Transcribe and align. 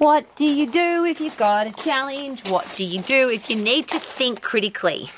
What 0.00 0.34
do 0.34 0.46
you 0.46 0.66
do 0.66 1.04
if 1.04 1.20
you've 1.20 1.36
got 1.36 1.66
a 1.66 1.72
challenge? 1.72 2.48
What 2.48 2.72
do 2.74 2.84
you 2.84 3.02
do 3.02 3.28
if 3.28 3.50
you 3.50 3.56
need 3.56 3.86
to 3.88 3.98
think 3.98 4.40
critically? 4.40 5.10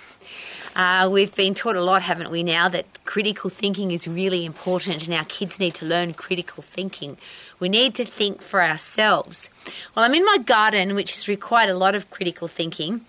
Uh, 0.74 1.08
we've 1.08 1.32
been 1.36 1.54
taught 1.54 1.76
a 1.76 1.84
lot, 1.84 2.02
haven't 2.02 2.32
we, 2.32 2.42
now 2.42 2.68
that 2.68 3.04
critical 3.04 3.48
thinking 3.48 3.92
is 3.92 4.08
really 4.08 4.44
important 4.44 5.06
and 5.06 5.14
our 5.14 5.24
kids 5.26 5.60
need 5.60 5.74
to 5.74 5.86
learn 5.86 6.14
critical 6.14 6.64
thinking. 6.64 7.16
We 7.60 7.68
need 7.68 7.94
to 7.94 8.04
think 8.04 8.42
for 8.42 8.60
ourselves. 8.60 9.50
Well, 9.94 10.04
I'm 10.04 10.14
in 10.14 10.24
my 10.24 10.38
garden, 10.38 10.96
which 10.96 11.12
has 11.12 11.28
required 11.28 11.70
a 11.70 11.78
lot 11.78 11.94
of 11.94 12.10
critical 12.10 12.48
thinking 12.48 13.02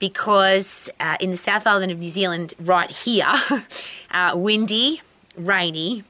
because 0.00 0.90
uh, 0.98 1.16
in 1.20 1.30
the 1.30 1.36
South 1.36 1.64
Island 1.64 1.92
of 1.92 2.00
New 2.00 2.08
Zealand, 2.08 2.54
right 2.58 2.90
here, 2.90 3.32
uh, 4.10 4.32
windy, 4.34 5.00
rainy, 5.36 6.02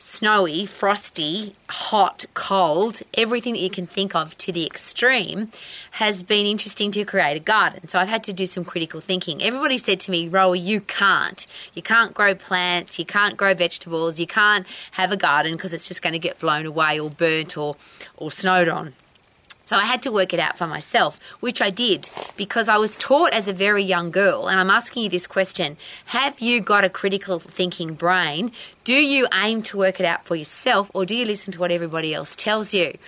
snowy, 0.00 0.64
frosty, 0.64 1.54
hot, 1.68 2.24
cold, 2.32 3.02
everything 3.12 3.52
that 3.52 3.60
you 3.60 3.68
can 3.68 3.86
think 3.86 4.14
of 4.14 4.34
to 4.38 4.50
the 4.50 4.64
extreme 4.64 5.52
has 5.92 6.22
been 6.22 6.46
interesting 6.46 6.90
to 6.90 7.04
create 7.04 7.36
a 7.36 7.40
garden. 7.40 7.86
So 7.86 7.98
I've 7.98 8.08
had 8.08 8.24
to 8.24 8.32
do 8.32 8.46
some 8.46 8.64
critical 8.64 9.02
thinking. 9.02 9.42
Everybody 9.42 9.76
said 9.76 10.00
to 10.00 10.10
me, 10.10 10.30
Rowie, 10.30 10.62
you 10.62 10.80
can't. 10.80 11.46
You 11.74 11.82
can't 11.82 12.14
grow 12.14 12.34
plants, 12.34 12.98
you 12.98 13.04
can't 13.04 13.36
grow 13.36 13.52
vegetables, 13.52 14.18
you 14.18 14.26
can't 14.26 14.66
have 14.92 15.12
a 15.12 15.18
garden 15.18 15.52
because 15.52 15.74
it's 15.74 15.86
just 15.86 16.00
going 16.00 16.14
to 16.14 16.18
get 16.18 16.38
blown 16.38 16.64
away 16.64 16.98
or 16.98 17.10
burnt 17.10 17.58
or, 17.58 17.76
or 18.16 18.30
snowed 18.30 18.68
on. 18.68 18.94
So 19.70 19.76
I 19.76 19.84
had 19.84 20.02
to 20.02 20.10
work 20.10 20.34
it 20.34 20.40
out 20.40 20.58
for 20.58 20.66
myself, 20.66 21.20
which 21.38 21.62
I 21.62 21.70
did 21.70 22.08
because 22.36 22.68
I 22.68 22.76
was 22.78 22.96
taught 22.96 23.32
as 23.32 23.46
a 23.46 23.52
very 23.52 23.84
young 23.84 24.10
girl. 24.10 24.48
And 24.48 24.58
I'm 24.58 24.68
asking 24.68 25.04
you 25.04 25.08
this 25.08 25.28
question 25.28 25.76
Have 26.06 26.40
you 26.40 26.60
got 26.60 26.84
a 26.84 26.88
critical 26.88 27.38
thinking 27.38 27.94
brain? 27.94 28.50
Do 28.82 28.94
you 28.94 29.28
aim 29.32 29.62
to 29.62 29.76
work 29.76 30.00
it 30.00 30.06
out 30.06 30.24
for 30.24 30.34
yourself 30.34 30.90
or 30.92 31.06
do 31.06 31.14
you 31.14 31.24
listen 31.24 31.52
to 31.52 31.60
what 31.60 31.70
everybody 31.70 32.12
else 32.12 32.34
tells 32.34 32.74
you? 32.74 32.98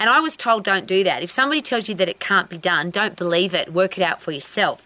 And 0.00 0.10
I 0.10 0.18
was 0.18 0.36
told 0.36 0.64
don't 0.64 0.88
do 0.88 1.04
that. 1.04 1.22
If 1.22 1.30
somebody 1.30 1.62
tells 1.62 1.88
you 1.88 1.94
that 1.94 2.08
it 2.08 2.18
can't 2.18 2.50
be 2.50 2.58
done, 2.58 2.90
don't 2.90 3.14
believe 3.14 3.54
it, 3.54 3.72
work 3.72 3.96
it 3.96 4.02
out 4.02 4.20
for 4.20 4.32
yourself 4.32 4.84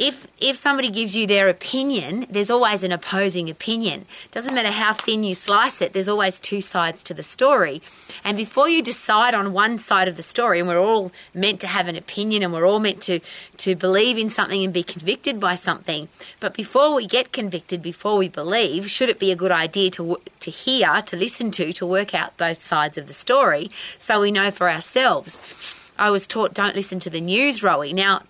if 0.00 0.26
if 0.40 0.56
somebody 0.56 0.88
gives 0.88 1.14
you 1.14 1.26
their 1.26 1.50
opinion, 1.50 2.26
there's 2.30 2.50
always 2.50 2.82
an 2.82 2.90
opposing 2.90 3.50
opinion. 3.50 4.06
Doesn't 4.30 4.54
matter 4.54 4.70
how 4.70 4.94
thin 4.94 5.22
you 5.22 5.34
slice 5.34 5.82
it, 5.82 5.92
there's 5.92 6.08
always 6.08 6.40
two 6.40 6.62
sides 6.62 7.02
to 7.02 7.12
the 7.12 7.22
story. 7.22 7.82
And 8.24 8.38
before 8.38 8.66
you 8.66 8.82
decide 8.82 9.34
on 9.34 9.52
one 9.52 9.78
side 9.78 10.08
of 10.08 10.16
the 10.16 10.22
story, 10.22 10.58
and 10.58 10.66
we're 10.66 10.80
all 10.80 11.12
meant 11.34 11.60
to 11.60 11.66
have 11.66 11.86
an 11.86 11.96
opinion 11.96 12.42
and 12.42 12.50
we're 12.50 12.66
all 12.66 12.80
meant 12.80 13.02
to, 13.02 13.20
to 13.58 13.74
believe 13.74 14.16
in 14.16 14.30
something 14.30 14.64
and 14.64 14.72
be 14.72 14.82
convicted 14.82 15.38
by 15.38 15.54
something, 15.54 16.08
but 16.40 16.54
before 16.54 16.94
we 16.94 17.06
get 17.06 17.32
convicted, 17.32 17.82
before 17.82 18.16
we 18.16 18.28
believe, 18.30 18.90
should 18.90 19.10
it 19.10 19.18
be 19.18 19.30
a 19.30 19.36
good 19.36 19.52
idea 19.52 19.90
to, 19.90 20.16
to 20.40 20.50
hear, 20.50 21.02
to 21.02 21.16
listen 21.16 21.50
to, 21.50 21.74
to 21.74 21.84
work 21.84 22.14
out 22.14 22.38
both 22.38 22.62
sides 22.62 22.96
of 22.96 23.06
the 23.06 23.12
story 23.12 23.70
so 23.98 24.22
we 24.22 24.30
know 24.30 24.50
for 24.50 24.70
ourselves? 24.70 25.76
I 25.98 26.08
was 26.08 26.26
taught 26.26 26.54
don't 26.54 26.74
listen 26.74 27.00
to 27.00 27.10
the 27.10 27.20
news, 27.20 27.60
Rowie. 27.60 27.92
Now, 27.92 28.22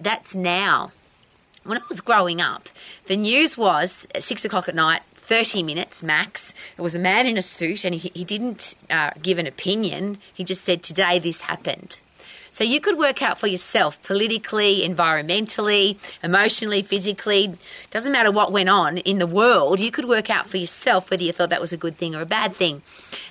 that's 0.00 0.34
now 0.34 0.90
when 1.64 1.78
I 1.78 1.82
was 1.88 2.00
growing 2.00 2.40
up, 2.40 2.68
the 3.06 3.16
news 3.16 3.56
was 3.56 4.06
at 4.14 4.22
six 4.22 4.44
o'clock 4.44 4.68
at 4.68 4.74
night, 4.74 5.02
30 5.14 5.62
minutes 5.62 6.02
max. 6.02 6.54
There 6.76 6.82
was 6.82 6.94
a 6.94 6.98
man 6.98 7.26
in 7.26 7.38
a 7.38 7.42
suit 7.42 7.84
and 7.84 7.94
he, 7.94 8.10
he 8.14 8.24
didn't 8.24 8.74
uh, 8.90 9.10
give 9.22 9.38
an 9.38 9.46
opinion. 9.46 10.18
He 10.32 10.44
just 10.44 10.62
said, 10.62 10.82
Today 10.82 11.18
this 11.18 11.42
happened. 11.42 12.00
So 12.52 12.64
you 12.64 12.80
could 12.80 12.98
work 12.98 13.22
out 13.22 13.38
for 13.38 13.46
yourself 13.46 14.00
politically, 14.02 14.86
environmentally, 14.86 15.96
emotionally, 16.22 16.82
physically, 16.82 17.54
doesn't 17.90 18.12
matter 18.12 18.30
what 18.30 18.52
went 18.52 18.68
on 18.68 18.98
in 18.98 19.18
the 19.18 19.26
world, 19.26 19.80
you 19.80 19.90
could 19.90 20.04
work 20.04 20.28
out 20.28 20.46
for 20.46 20.58
yourself 20.58 21.10
whether 21.10 21.22
you 21.22 21.32
thought 21.32 21.48
that 21.48 21.62
was 21.62 21.72
a 21.72 21.78
good 21.78 21.96
thing 21.96 22.14
or 22.14 22.20
a 22.20 22.26
bad 22.26 22.54
thing. 22.54 22.82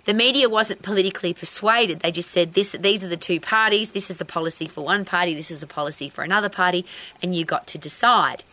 The 0.05 0.15
media 0.15 0.49
wasn't 0.49 0.81
politically 0.81 1.35
persuaded. 1.35 1.99
They 1.99 2.11
just 2.11 2.31
said 2.31 2.55
this 2.55 2.71
these 2.71 3.05
are 3.05 3.09
the 3.09 3.15
two 3.15 3.39
parties, 3.39 3.91
this 3.91 4.09
is 4.09 4.17
the 4.17 4.25
policy 4.25 4.67
for 4.67 4.83
one 4.83 5.05
party, 5.05 5.35
this 5.35 5.51
is 5.51 5.61
the 5.61 5.67
policy 5.67 6.09
for 6.09 6.23
another 6.23 6.49
party, 6.49 6.83
and 7.21 7.35
you 7.35 7.45
got 7.45 7.67
to 7.67 7.77
decide. 7.77 8.43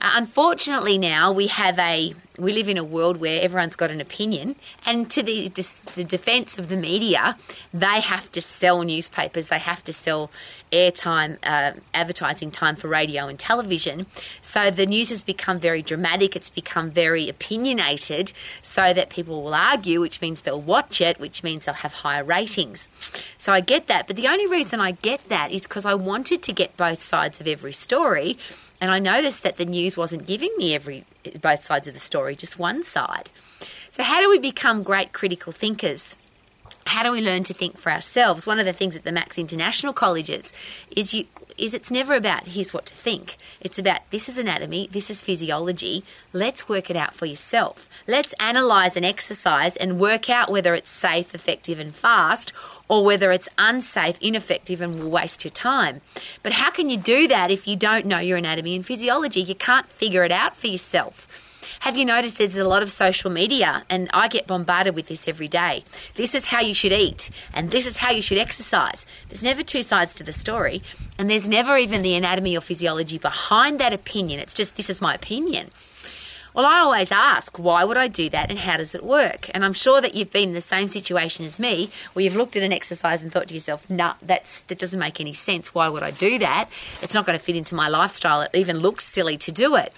Uh, 0.00 0.12
unfortunately, 0.14 0.96
now 0.96 1.32
we 1.32 1.48
have 1.48 1.78
a 1.78 2.14
we 2.38 2.52
live 2.52 2.68
in 2.68 2.76
a 2.76 2.84
world 2.84 3.18
where 3.18 3.40
everyone's 3.40 3.76
got 3.76 3.90
an 3.90 4.00
opinion, 4.00 4.56
and 4.84 5.10
to 5.10 5.22
the, 5.22 5.48
the 5.94 6.04
defence 6.04 6.58
of 6.58 6.68
the 6.68 6.76
media, 6.76 7.36
they 7.72 8.00
have 8.00 8.30
to 8.32 8.40
sell 8.40 8.82
newspapers, 8.82 9.48
they 9.48 9.58
have 9.58 9.84
to 9.84 9.92
sell 9.92 10.30
airtime, 10.72 11.38
uh, 11.44 11.72
advertising 11.92 12.50
time 12.50 12.74
for 12.74 12.88
radio 12.88 13.28
and 13.28 13.38
television. 13.38 14.06
So 14.42 14.70
the 14.70 14.86
news 14.86 15.10
has 15.10 15.22
become 15.22 15.60
very 15.60 15.82
dramatic, 15.82 16.34
it's 16.34 16.50
become 16.50 16.90
very 16.90 17.28
opinionated, 17.28 18.32
so 18.62 18.92
that 18.92 19.10
people 19.10 19.44
will 19.44 19.54
argue, 19.54 20.00
which 20.00 20.20
means 20.20 20.42
they'll 20.42 20.60
watch 20.60 21.00
it, 21.00 21.20
which 21.20 21.44
means 21.44 21.66
they'll 21.66 21.74
have 21.76 21.92
higher 21.92 22.24
ratings. 22.24 22.88
So 23.38 23.52
I 23.52 23.60
get 23.60 23.86
that, 23.86 24.08
but 24.08 24.16
the 24.16 24.26
only 24.26 24.48
reason 24.48 24.80
I 24.80 24.92
get 24.92 25.28
that 25.28 25.52
is 25.52 25.62
because 25.62 25.86
I 25.86 25.94
wanted 25.94 26.42
to 26.42 26.52
get 26.52 26.76
both 26.76 27.00
sides 27.00 27.40
of 27.40 27.46
every 27.46 27.72
story. 27.72 28.38
And 28.84 28.92
I 28.92 28.98
noticed 28.98 29.44
that 29.44 29.56
the 29.56 29.64
news 29.64 29.96
wasn't 29.96 30.26
giving 30.26 30.54
me 30.58 30.74
every 30.74 31.04
both 31.40 31.64
sides 31.64 31.88
of 31.88 31.94
the 31.94 32.00
story, 32.00 32.36
just 32.36 32.58
one 32.58 32.82
side. 32.82 33.30
So 33.90 34.02
how 34.02 34.20
do 34.20 34.28
we 34.28 34.38
become 34.38 34.82
great 34.82 35.14
critical 35.14 35.52
thinkers? 35.52 36.18
How 36.86 37.02
do 37.02 37.10
we 37.10 37.20
learn 37.20 37.44
to 37.44 37.54
think 37.54 37.78
for 37.78 37.90
ourselves? 37.90 38.46
One 38.46 38.58
of 38.58 38.66
the 38.66 38.72
things 38.72 38.96
at 38.96 39.04
the 39.04 39.12
Max 39.12 39.38
International 39.38 39.92
Colleges 39.92 40.52
is 40.94 41.14
you 41.14 41.26
is 41.56 41.72
it's 41.72 41.90
never 41.90 42.14
about 42.14 42.48
here's 42.48 42.74
what 42.74 42.86
to 42.86 42.94
think. 42.94 43.36
It's 43.60 43.78
about 43.78 44.10
this 44.10 44.28
is 44.28 44.38
anatomy, 44.38 44.88
this 44.90 45.08
is 45.08 45.22
physiology. 45.22 46.04
Let's 46.32 46.68
work 46.68 46.90
it 46.90 46.96
out 46.96 47.14
for 47.14 47.26
yourself. 47.26 47.88
Let's 48.06 48.34
analyze 48.40 48.96
an 48.96 49.04
exercise 49.04 49.76
and 49.76 50.00
work 50.00 50.28
out 50.28 50.50
whether 50.50 50.74
it's 50.74 50.90
safe, 50.90 51.34
effective 51.34 51.78
and 51.78 51.94
fast 51.94 52.52
or 52.88 53.04
whether 53.04 53.32
it's 53.32 53.48
unsafe, 53.56 54.18
ineffective 54.20 54.80
and 54.80 54.98
will 54.98 55.10
waste 55.10 55.44
your 55.44 55.52
time. 55.52 56.00
But 56.42 56.52
how 56.52 56.70
can 56.70 56.90
you 56.90 56.98
do 56.98 57.28
that 57.28 57.50
if 57.50 57.66
you 57.66 57.76
don't 57.76 58.06
know 58.06 58.18
your 58.18 58.36
anatomy 58.36 58.76
and 58.76 58.84
physiology? 58.84 59.40
You 59.40 59.54
can't 59.54 59.86
figure 59.86 60.24
it 60.24 60.32
out 60.32 60.56
for 60.56 60.66
yourself. 60.66 61.26
Have 61.84 61.98
you 61.98 62.06
noticed 62.06 62.38
there's 62.38 62.56
a 62.56 62.66
lot 62.66 62.82
of 62.82 62.90
social 62.90 63.30
media, 63.30 63.84
and 63.90 64.08
I 64.14 64.28
get 64.28 64.46
bombarded 64.46 64.94
with 64.94 65.08
this 65.08 65.28
every 65.28 65.48
day? 65.48 65.84
This 66.14 66.34
is 66.34 66.46
how 66.46 66.62
you 66.62 66.72
should 66.72 66.94
eat, 66.94 67.28
and 67.52 67.70
this 67.70 67.86
is 67.86 67.98
how 67.98 68.10
you 68.10 68.22
should 68.22 68.38
exercise. 68.38 69.04
There's 69.28 69.44
never 69.44 69.62
two 69.62 69.82
sides 69.82 70.14
to 70.14 70.24
the 70.24 70.32
story, 70.32 70.80
and 71.18 71.28
there's 71.28 71.46
never 71.46 71.76
even 71.76 72.00
the 72.00 72.14
anatomy 72.14 72.56
or 72.56 72.62
physiology 72.62 73.18
behind 73.18 73.80
that 73.80 73.92
opinion. 73.92 74.40
It's 74.40 74.54
just, 74.54 74.78
this 74.78 74.88
is 74.88 75.02
my 75.02 75.14
opinion. 75.14 75.72
Well, 76.54 76.64
I 76.64 76.78
always 76.78 77.12
ask, 77.12 77.58
why 77.58 77.84
would 77.84 77.98
I 77.98 78.08
do 78.08 78.30
that 78.30 78.48
and 78.48 78.60
how 78.60 78.78
does 78.78 78.94
it 78.94 79.04
work? 79.04 79.50
And 79.52 79.62
I'm 79.62 79.74
sure 79.74 80.00
that 80.00 80.14
you've 80.14 80.32
been 80.32 80.48
in 80.48 80.54
the 80.54 80.62
same 80.62 80.88
situation 80.88 81.44
as 81.44 81.60
me, 81.60 81.90
where 82.14 82.24
you've 82.24 82.34
looked 82.34 82.56
at 82.56 82.62
an 82.62 82.72
exercise 82.72 83.20
and 83.20 83.30
thought 83.30 83.48
to 83.48 83.54
yourself, 83.54 83.90
nah, 83.90 84.14
that's, 84.22 84.62
that 84.62 84.78
doesn't 84.78 84.98
make 84.98 85.20
any 85.20 85.34
sense. 85.34 85.74
Why 85.74 85.90
would 85.90 86.02
I 86.02 86.12
do 86.12 86.38
that? 86.38 86.70
It's 87.02 87.12
not 87.12 87.26
going 87.26 87.38
to 87.38 87.44
fit 87.44 87.56
into 87.56 87.74
my 87.74 87.88
lifestyle. 87.88 88.40
It 88.40 88.54
even 88.54 88.78
looks 88.78 89.04
silly 89.04 89.36
to 89.36 89.52
do 89.52 89.76
it. 89.76 89.92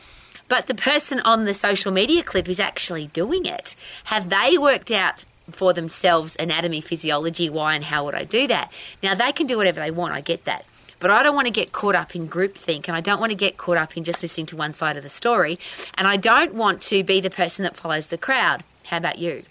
But 0.49 0.67
the 0.67 0.75
person 0.75 1.21
on 1.21 1.45
the 1.45 1.55
social 1.55 1.93
media 1.93 2.23
clip 2.23 2.49
is 2.49 2.61
actually 2.61 3.09
doing 3.09 3.47
it. 3.47 3.75
Have 4.05 4.29
they 4.29 4.57
worked 4.59 4.91
out 4.91 5.25
for 5.51 5.73
themselves 5.73 6.37
anatomy, 6.37 6.81
physiology, 6.81 7.49
why 7.49 7.75
and 7.75 7.85
how 7.85 8.05
would 8.05 8.15
I 8.15 8.25
do 8.25 8.47
that? 8.47 8.73
Now 9.03 9.15
they 9.15 9.33
can 9.33 9.47
do 9.47 9.57
whatever 9.57 9.81
they 9.81 9.91
want, 9.91 10.15
I 10.15 10.21
get 10.21 10.45
that. 10.45 10.65
But 10.99 11.11
I 11.11 11.23
don't 11.23 11.35
want 11.35 11.47
to 11.47 11.53
get 11.53 11.73
caught 11.73 11.95
up 11.95 12.17
in 12.17 12.29
groupthink 12.29 12.89
and 12.89 12.97
I 12.97 13.01
don't 13.01 13.21
want 13.21 13.31
to 13.31 13.37
get 13.37 13.59
caught 13.59 13.77
up 13.77 13.97
in 13.97 14.05
just 14.05 14.23
listening 14.23 14.47
to 14.47 14.57
one 14.57 14.73
side 14.73 14.97
of 14.97 15.03
the 15.03 15.09
story. 15.09 15.59
And 15.95 16.07
I 16.07 16.17
don't 16.17 16.55
want 16.55 16.81
to 16.83 17.05
be 17.05 17.21
the 17.21 17.31
person 17.31 17.65
that 17.65 17.77
follows 17.77 18.09
the 18.09 18.19
crowd. 18.19 18.65
How 18.85 18.97
about 18.97 19.19
you? 19.19 19.43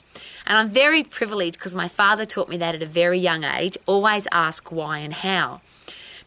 And 0.48 0.58
I'm 0.58 0.70
very 0.70 1.04
privileged 1.04 1.58
because 1.58 1.76
my 1.76 1.88
father 1.88 2.26
taught 2.26 2.50
me 2.50 2.58
that 2.58 2.76
at 2.76 2.82
a 2.82 2.88
very 2.88 3.20
young 3.20 3.44
age 3.44 3.78
always 3.86 4.28
ask 4.32 4.72
why 4.72 5.00
and 5.00 5.14
how. 5.14 5.62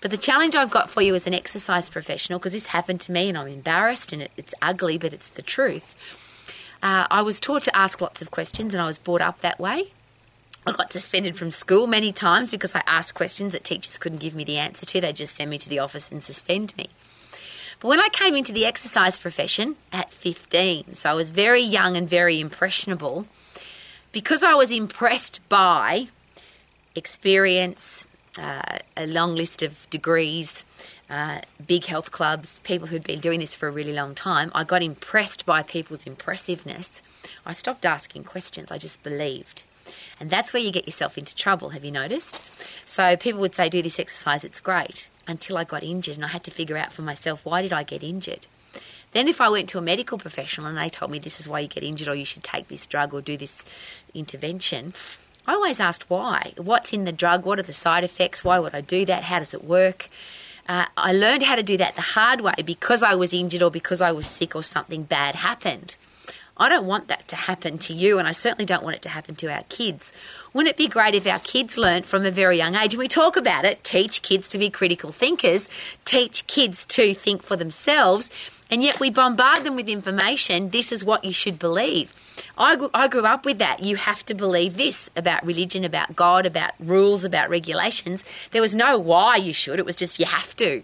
But 0.01 0.11
the 0.11 0.17
challenge 0.17 0.55
I've 0.55 0.71
got 0.71 0.91
for 0.91 1.03
you 1.03 1.15
as 1.15 1.27
an 1.27 1.35
exercise 1.35 1.91
professional, 1.91 2.39
because 2.39 2.53
this 2.53 2.67
happened 2.67 3.01
to 3.03 3.13
me 3.13 3.29
and 3.29 3.37
I'm 3.37 3.49
embarrassed 3.49 4.13
and 4.13 4.23
it, 4.23 4.31
it's 4.37 4.55
ugly, 4.63 4.97
but 4.99 5.13
it's 5.13 5.29
the 5.29 5.43
truth. 5.43 5.97
Uh, 6.83 7.07
I 7.11 7.23
was 7.23 7.41
taught 7.41 7.63
to 7.63 7.77
ask 7.77 8.01
lots 8.01 8.23
of 8.23 8.31
questions 8.31 8.75
and 8.75 8.81
I 8.81 8.87
was 8.87 8.99
brought 8.99 9.21
up 9.21 9.41
that 9.41 9.59
way. 9.59 9.89
I 10.67 10.73
got 10.73 10.93
suspended 10.93 11.37
from 11.37 11.51
school 11.51 11.87
many 11.87 12.13
times 12.13 12.51
because 12.51 12.75
I 12.75 12.83
asked 12.87 13.15
questions 13.15 13.53
that 13.53 13.65
teachers 13.65 13.99
couldn't 13.99 14.19
give 14.19 14.35
me 14.35 14.45
the 14.45 14.59
answer 14.59 14.85
to. 14.87 15.01
They 15.01 15.13
just 15.13 15.35
send 15.35 15.51
me 15.51 15.59
to 15.59 15.69
the 15.69 15.79
office 15.79 16.13
and 16.13 16.23
suspend 16.23 16.77
me. 16.77 16.91
But 17.81 17.89
when 17.89 18.01
I 18.01 18.09
came 18.13 18.35
into 18.35 18.53
the 18.53 18.67
exercise 18.67 19.19
profession 19.19 19.77
at 19.93 20.13
15, 20.13 20.95
so 20.95 21.11
I 21.11 21.15
was 21.15 21.31
very 21.31 21.63
young 21.63 21.97
and 21.97 22.09
very 22.09 22.41
impressionable, 22.41 23.27
because 24.13 24.43
I 24.43 24.55
was 24.55 24.73
impressed 24.73 25.41
by 25.49 26.09
experience, 26.95 28.05
uh, 28.39 28.79
a 28.97 29.07
long 29.07 29.35
list 29.35 29.63
of 29.63 29.89
degrees, 29.91 30.65
uh, 31.11 31.41
big 31.67 31.87
health 31.87 32.11
clubs, 32.11 32.61
people 32.61 32.89
who'd 32.89 33.05
been 33.05 33.21
doing 33.21 33.41
this 33.41 33.55
for 33.55 33.69
a 33.69 33.73
really 33.73 33.93
long 33.93 34.15
time. 34.15 34.51
I 34.55 34.65
got 34.65 34.83
impressed 34.83 35.47
by 35.47 35.63
people's 35.63 36.07
impressiveness. 36.07 37.03
I 37.47 37.53
stopped 37.53 37.85
asking 37.85 38.25
questions, 38.25 38.71
I 38.71 38.79
just 38.79 39.03
believed. 39.03 39.65
And 40.21 40.31
that's 40.31 40.53
where 40.53 40.63
you 40.63 40.73
get 40.73 40.87
yourself 40.87 41.17
into 41.17 41.35
trouble, 41.35 41.71
have 41.71 41.85
you 41.85 41.93
noticed? 41.93 42.49
So 42.87 43.17
people 43.17 43.41
would 43.41 43.55
say, 43.55 43.69
Do 43.69 43.83
this 43.83 43.99
exercise, 43.99 44.45
it's 44.45 44.61
great, 44.61 45.09
until 45.27 45.57
I 45.57 45.65
got 45.65 45.85
injured 45.85 46.17
and 46.17 46.25
I 46.25 46.29
had 46.29 46.45
to 46.45 46.51
figure 46.51 46.77
out 46.77 46.93
for 46.93 47.03
myself, 47.03 47.45
why 47.45 47.63
did 47.63 47.73
I 47.73 47.83
get 47.85 48.03
injured? 48.03 48.47
Then, 49.13 49.27
if 49.27 49.41
I 49.41 49.49
went 49.49 49.71
to 49.71 49.79
a 49.79 49.83
medical 49.83 50.19
professional 50.19 50.67
and 50.67 50.77
they 50.77 50.91
told 50.91 51.11
me 51.11 51.19
this 51.19 51.41
is 51.41 51.49
why 51.49 51.61
you 51.61 51.69
get 51.69 51.83
injured 51.83 52.09
or 52.09 52.15
you 52.15 52.27
should 52.27 52.45
take 52.45 52.69
this 52.69 52.87
drug 52.87 53.15
or 53.15 53.23
do 53.23 53.39
this 53.39 53.65
intervention, 54.13 54.93
I 55.49 55.55
always 55.55 55.81
asked 55.81 56.11
why. 56.11 56.53
What's 56.59 56.93
in 56.93 57.07
the 57.07 57.13
drug? 57.13 57.47
What 57.47 57.59
are 57.59 57.63
the 57.63 57.73
side 57.73 58.05
effects? 58.05 58.45
Why 58.45 58.59
would 58.59 58.75
I 58.75 58.83
do 58.83 59.07
that? 59.07 59.23
How 59.25 59.39
does 59.39 59.55
it 59.55 59.65
work? 59.65 60.11
Uh, 60.69 60.85
I 60.95 61.15
learned 61.15 61.43
how 61.43 61.57
to 61.57 61.63
do 61.63 61.79
that 61.79 61.95
the 61.95 62.03
hard 62.03 62.43
way 62.43 62.53
because 62.67 63.03
I 63.03 63.15
was 63.15 63.33
injured 63.33 63.63
or 63.63 63.71
because 63.71 64.03
I 64.03 64.13
was 64.13 64.27
sick 64.27 64.55
or 64.55 64.63
something 64.63 65.05
bad 65.05 65.37
happened. 65.37 65.97
I 66.59 66.69
don't 66.69 66.85
want 66.85 67.09
that 67.09 67.29
to 67.29 67.37
happen 67.37 67.79
to 67.79 67.95
you, 67.95 68.19
and 68.19 68.29
I 68.29 68.33
certainly 68.33 68.67
don't 68.67 68.83
want 68.83 68.97
it 68.97 69.03
to 69.03 69.09
happen 69.09 69.37
to 69.37 69.47
our 69.47 69.63
kids. 69.71 70.13
Wouldn't 70.53 70.71
it 70.71 70.77
be 70.77 70.89
great 70.89 71.15
if 71.15 71.27
our 71.27 71.39
kids 71.39 71.79
learnt 71.79 72.05
from 72.05 72.27
a 72.27 72.31
very 72.31 72.59
young 72.59 72.75
age? 72.75 72.93
And 72.93 72.99
we 72.99 73.09
talk 73.09 73.37
about 73.37 73.65
it 73.65 73.83
teach 73.85 74.21
kids 74.21 74.51
to 74.51 74.59
be 74.59 74.69
critical 74.69 75.13
thinkers, 75.13 75.71
teach 76.05 76.47
kids 76.47 76.85
to 76.87 77.15
think 77.15 77.43
for 77.43 77.57
themselves, 77.57 78.31
and 78.71 78.83
yet 78.83 79.01
we 79.01 79.11
bombard 79.11 79.59
them 79.59 79.77
with 79.77 79.89
information. 79.89 80.71
This 80.71 80.93
is 80.93 81.05
what 81.05 81.25
you 81.25 81.33
should 81.33 81.59
believe. 81.59 82.13
I, 82.57 82.77
grew, 82.77 82.91
I 82.95 83.09
grew 83.09 83.25
up 83.25 83.45
with 83.45 83.59
that. 83.59 83.83
You 83.83 83.97
have 83.97 84.25
to 84.27 84.35
believe 84.35 84.77
this 84.77 85.11
about 85.17 85.45
religion, 85.45 85.85
about 85.85 86.15
God, 86.15 86.47
about 86.47 86.73
rules, 86.79 87.25
about 87.25 87.51
regulations. 87.51 88.25
There 88.51 88.63
was 88.63 88.75
no 88.75 88.99
why 88.99 89.37
you 89.37 89.53
should, 89.53 89.79
it 89.79 89.87
was 89.87 89.97
just 89.97 90.19
you 90.19 90.27
have 90.27 90.55
to. 90.57 90.83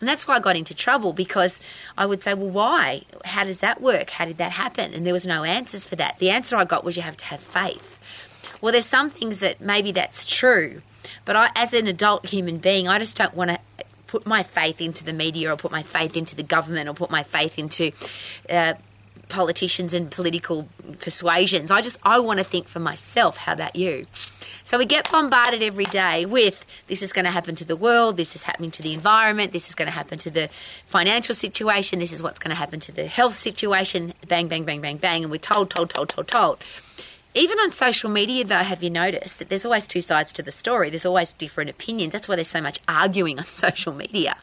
And 0.00 0.08
that's 0.08 0.28
why 0.28 0.36
I 0.36 0.40
got 0.40 0.56
into 0.56 0.74
trouble 0.74 1.12
because 1.12 1.60
I 1.96 2.06
would 2.06 2.22
say, 2.22 2.34
well, 2.34 2.50
why? 2.50 3.02
How 3.24 3.44
does 3.44 3.60
that 3.60 3.80
work? 3.80 4.10
How 4.10 4.26
did 4.26 4.38
that 4.38 4.52
happen? 4.52 4.94
And 4.94 5.04
there 5.04 5.12
was 5.12 5.26
no 5.26 5.42
answers 5.42 5.88
for 5.88 5.96
that. 5.96 6.18
The 6.18 6.30
answer 6.30 6.56
I 6.56 6.64
got 6.64 6.84
was 6.84 6.96
you 6.96 7.02
have 7.02 7.16
to 7.16 7.24
have 7.26 7.40
faith. 7.40 7.98
Well, 8.60 8.72
there's 8.72 8.86
some 8.86 9.10
things 9.10 9.40
that 9.40 9.60
maybe 9.60 9.92
that's 9.92 10.24
true, 10.24 10.82
but 11.24 11.36
I, 11.36 11.50
as 11.54 11.74
an 11.74 11.86
adult 11.86 12.26
human 12.26 12.58
being, 12.58 12.88
I 12.88 12.98
just 12.98 13.16
don't 13.16 13.34
want 13.34 13.50
to 13.50 13.58
put 14.08 14.26
my 14.26 14.42
faith 14.42 14.80
into 14.80 15.04
the 15.04 15.12
media 15.12 15.52
or 15.52 15.56
put 15.56 15.70
my 15.70 15.84
faith 15.84 16.16
into 16.16 16.34
the 16.34 16.42
government 16.42 16.88
or 16.88 16.94
put 16.94 17.10
my 17.10 17.22
faith 17.22 17.58
into 17.58 17.92
uh, 18.50 18.74
politicians 19.28 19.94
and 19.94 20.10
political 20.10 20.68
persuasions. 21.00 21.70
I 21.70 21.80
just 21.80 21.98
I 22.02 22.18
want 22.18 22.38
to 22.38 22.44
think 22.44 22.66
for 22.66 22.80
myself. 22.80 23.36
How 23.36 23.52
about 23.52 23.76
you? 23.76 24.06
So 24.64 24.76
we 24.76 24.84
get 24.84 25.10
bombarded 25.10 25.62
every 25.62 25.84
day 25.84 26.26
with 26.26 26.66
this 26.88 27.02
is 27.02 27.12
going 27.12 27.24
to 27.24 27.30
happen 27.30 27.54
to 27.54 27.64
the 27.64 27.76
world, 27.76 28.18
this 28.18 28.34
is 28.34 28.42
happening 28.42 28.70
to 28.72 28.82
the 28.82 28.92
environment, 28.92 29.52
this 29.52 29.68
is 29.68 29.74
going 29.74 29.86
to 29.86 29.92
happen 29.92 30.18
to 30.18 30.30
the 30.30 30.50
financial 30.86 31.34
situation, 31.34 32.00
this 32.00 32.12
is 32.12 32.22
what's 32.22 32.38
going 32.38 32.50
to 32.50 32.54
happen 32.56 32.78
to 32.80 32.92
the 32.92 33.06
health 33.06 33.34
situation. 33.34 34.12
Bang, 34.26 34.48
bang, 34.48 34.64
bang, 34.64 34.82
bang, 34.82 34.98
bang, 34.98 35.22
and 35.22 35.30
we're 35.30 35.38
told, 35.38 35.70
told, 35.70 35.88
told, 35.88 36.10
told, 36.10 36.28
told. 36.28 36.58
Even 37.34 37.58
on 37.58 37.72
social 37.72 38.10
media, 38.10 38.44
though, 38.44 38.56
have 38.56 38.82
you 38.82 38.90
noticed 38.90 39.38
that 39.38 39.48
there's 39.48 39.64
always 39.64 39.86
two 39.86 40.00
sides 40.00 40.32
to 40.32 40.42
the 40.42 40.50
story? 40.50 40.90
There's 40.90 41.06
always 41.06 41.32
different 41.32 41.70
opinions. 41.70 42.12
That's 42.12 42.28
why 42.28 42.36
there's 42.36 42.48
so 42.48 42.62
much 42.62 42.80
arguing 42.88 43.38
on 43.38 43.44
social 43.46 43.92
media. 43.92 44.36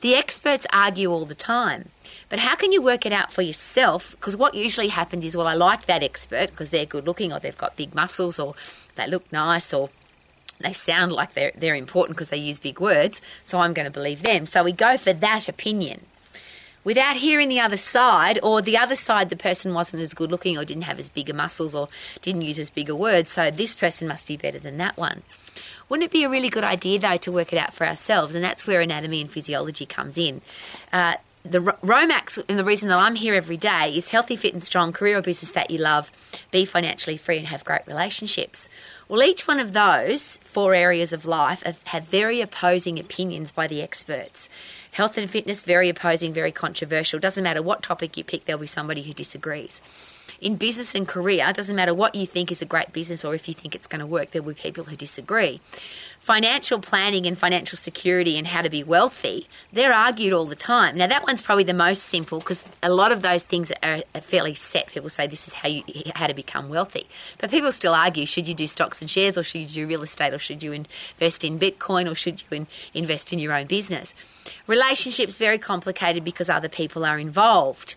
The 0.00 0.14
experts 0.14 0.66
argue 0.72 1.10
all 1.10 1.24
the 1.24 1.34
time. 1.34 1.88
But 2.28 2.38
how 2.38 2.56
can 2.56 2.72
you 2.72 2.82
work 2.82 3.04
it 3.06 3.12
out 3.12 3.32
for 3.32 3.42
yourself? 3.42 4.12
Because 4.12 4.36
what 4.36 4.54
usually 4.54 4.88
happens 4.88 5.24
is, 5.24 5.36
well, 5.36 5.46
I 5.46 5.54
like 5.54 5.86
that 5.86 6.02
expert 6.02 6.50
because 6.50 6.70
they're 6.70 6.86
good 6.86 7.06
looking 7.06 7.32
or 7.32 7.40
they've 7.40 7.56
got 7.56 7.76
big 7.76 7.94
muscles 7.94 8.38
or 8.38 8.54
they 8.96 9.06
look 9.06 9.30
nice 9.32 9.72
or 9.72 9.90
they 10.60 10.72
sound 10.72 11.12
like 11.12 11.34
they're, 11.34 11.52
they're 11.56 11.74
important 11.74 12.16
because 12.16 12.30
they 12.30 12.36
use 12.36 12.58
big 12.58 12.80
words, 12.80 13.20
so 13.44 13.58
I'm 13.58 13.72
going 13.72 13.86
to 13.86 13.90
believe 13.90 14.22
them. 14.22 14.46
So 14.46 14.62
we 14.64 14.72
go 14.72 14.96
for 14.96 15.12
that 15.12 15.48
opinion 15.48 16.02
without 16.84 17.16
hearing 17.16 17.48
the 17.48 17.60
other 17.60 17.76
side, 17.76 18.38
or 18.42 18.62
the 18.62 18.76
other 18.76 18.94
side, 18.94 19.30
the 19.30 19.36
person 19.36 19.74
wasn't 19.74 20.02
as 20.02 20.14
good 20.14 20.30
looking 20.30 20.56
or 20.56 20.64
didn't 20.64 20.84
have 20.84 20.98
as 20.98 21.08
bigger 21.08 21.34
muscles 21.34 21.74
or 21.74 21.88
didn't 22.22 22.42
use 22.42 22.58
as 22.58 22.70
big 22.70 22.88
a 22.88 22.94
word, 22.94 23.26
so 23.26 23.50
this 23.50 23.74
person 23.74 24.06
must 24.06 24.28
be 24.28 24.36
better 24.36 24.58
than 24.58 24.76
that 24.76 24.96
one. 24.96 25.22
Wouldn't 25.88 26.04
it 26.04 26.12
be 26.12 26.24
a 26.24 26.30
really 26.30 26.48
good 26.48 26.64
idea, 26.64 26.98
though, 26.98 27.16
to 27.18 27.32
work 27.32 27.52
it 27.52 27.58
out 27.58 27.74
for 27.74 27.86
ourselves? 27.86 28.34
And 28.34 28.44
that's 28.44 28.66
where 28.66 28.80
anatomy 28.80 29.20
and 29.20 29.30
physiology 29.30 29.86
comes 29.86 30.16
in. 30.16 30.40
Uh, 30.92 31.14
the 31.44 31.58
Romax, 31.58 32.42
and 32.48 32.58
the 32.58 32.64
reason 32.64 32.88
that 32.88 32.98
I'm 32.98 33.16
here 33.16 33.34
every 33.34 33.58
day 33.58 33.92
is 33.94 34.08
healthy, 34.08 34.34
fit, 34.34 34.54
and 34.54 34.64
strong, 34.64 34.94
career 34.94 35.18
or 35.18 35.22
business 35.22 35.52
that 35.52 35.70
you 35.70 35.76
love, 35.76 36.10
be 36.50 36.64
financially 36.64 37.18
free, 37.18 37.36
and 37.36 37.48
have 37.48 37.66
great 37.66 37.86
relationships. 37.86 38.70
Well, 39.08 39.22
each 39.22 39.46
one 39.46 39.60
of 39.60 39.74
those 39.74 40.38
four 40.38 40.72
areas 40.74 41.12
of 41.12 41.26
life 41.26 41.62
have 41.84 42.04
very 42.04 42.40
opposing 42.40 42.98
opinions 42.98 43.52
by 43.52 43.66
the 43.66 43.82
experts. 43.82 44.48
Health 44.94 45.18
and 45.18 45.28
fitness, 45.28 45.64
very 45.64 45.88
opposing, 45.88 46.32
very 46.32 46.52
controversial. 46.52 47.18
Doesn't 47.18 47.42
matter 47.42 47.60
what 47.60 47.82
topic 47.82 48.16
you 48.16 48.22
pick, 48.22 48.44
there'll 48.44 48.60
be 48.60 48.68
somebody 48.68 49.02
who 49.02 49.12
disagrees. 49.12 49.80
In 50.40 50.54
business 50.54 50.94
and 50.94 51.08
career, 51.08 51.52
doesn't 51.52 51.74
matter 51.74 51.92
what 51.92 52.14
you 52.14 52.26
think 52.26 52.52
is 52.52 52.62
a 52.62 52.64
great 52.64 52.92
business 52.92 53.24
or 53.24 53.34
if 53.34 53.48
you 53.48 53.54
think 53.54 53.74
it's 53.74 53.88
going 53.88 53.98
to 53.98 54.06
work, 54.06 54.30
there 54.30 54.40
will 54.40 54.54
be 54.54 54.60
people 54.60 54.84
who 54.84 54.94
disagree 54.94 55.60
financial 56.24 56.80
planning 56.80 57.26
and 57.26 57.36
financial 57.36 57.76
security 57.76 58.38
and 58.38 58.46
how 58.46 58.62
to 58.62 58.70
be 58.70 58.82
wealthy, 58.82 59.46
they're 59.74 59.92
argued 59.92 60.32
all 60.32 60.46
the 60.46 60.56
time. 60.56 60.96
Now, 60.96 61.06
that 61.06 61.22
one's 61.22 61.42
probably 61.42 61.64
the 61.64 61.74
most 61.74 62.04
simple 62.04 62.38
because 62.38 62.66
a 62.82 62.90
lot 62.90 63.12
of 63.12 63.20
those 63.20 63.42
things 63.42 63.70
are, 63.82 64.02
fairly 64.22 64.54
set. 64.54 64.86
People 64.86 65.10
say 65.10 65.26
this 65.26 65.46
is 65.46 65.52
how 65.52 65.68
you 65.68 65.82
how 66.14 66.26
to 66.26 66.32
become 66.32 66.70
wealthy, 66.70 67.06
but 67.38 67.50
people 67.50 67.70
still 67.70 67.92
argue: 67.92 68.24
should 68.24 68.48
you 68.48 68.54
do 68.54 68.66
stocks 68.66 69.02
and 69.02 69.10
shares, 69.10 69.36
or 69.36 69.42
should 69.42 69.60
you 69.60 69.66
do 69.66 69.86
real 69.86 70.02
estate, 70.02 70.32
or 70.32 70.38
should 70.38 70.62
you 70.62 70.72
invest 70.72 71.44
in 71.44 71.58
Bitcoin, 71.58 72.10
or 72.10 72.14
should 72.14 72.42
you 72.42 72.56
in, 72.56 72.66
invest 72.94 73.30
in 73.30 73.38
your 73.38 73.52
own 73.52 73.66
business? 73.66 74.14
Relationships 74.66 75.36
very 75.36 75.58
complicated 75.58 76.24
because 76.24 76.48
other 76.48 76.70
people 76.70 77.04
are 77.04 77.18
involved. 77.18 77.96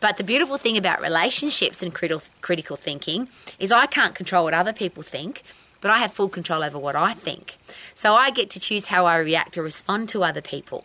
But 0.00 0.16
the 0.16 0.24
beautiful 0.24 0.58
thing 0.58 0.76
about 0.76 1.00
relationships 1.00 1.80
and 1.80 1.94
critical, 1.94 2.22
critical 2.40 2.76
thinking 2.76 3.28
is 3.60 3.70
I 3.70 3.86
can't 3.86 4.16
control 4.16 4.44
what 4.44 4.54
other 4.54 4.72
people 4.72 5.04
think 5.04 5.44
but 5.80 5.90
I 5.90 5.98
have 5.98 6.12
full 6.12 6.28
control 6.28 6.62
over 6.62 6.78
what 6.78 6.96
I 6.96 7.14
think. 7.14 7.56
So 7.94 8.14
I 8.14 8.30
get 8.30 8.50
to 8.50 8.60
choose 8.60 8.86
how 8.86 9.06
I 9.06 9.16
react 9.16 9.56
or 9.56 9.62
respond 9.62 10.08
to 10.10 10.24
other 10.24 10.42
people. 10.42 10.84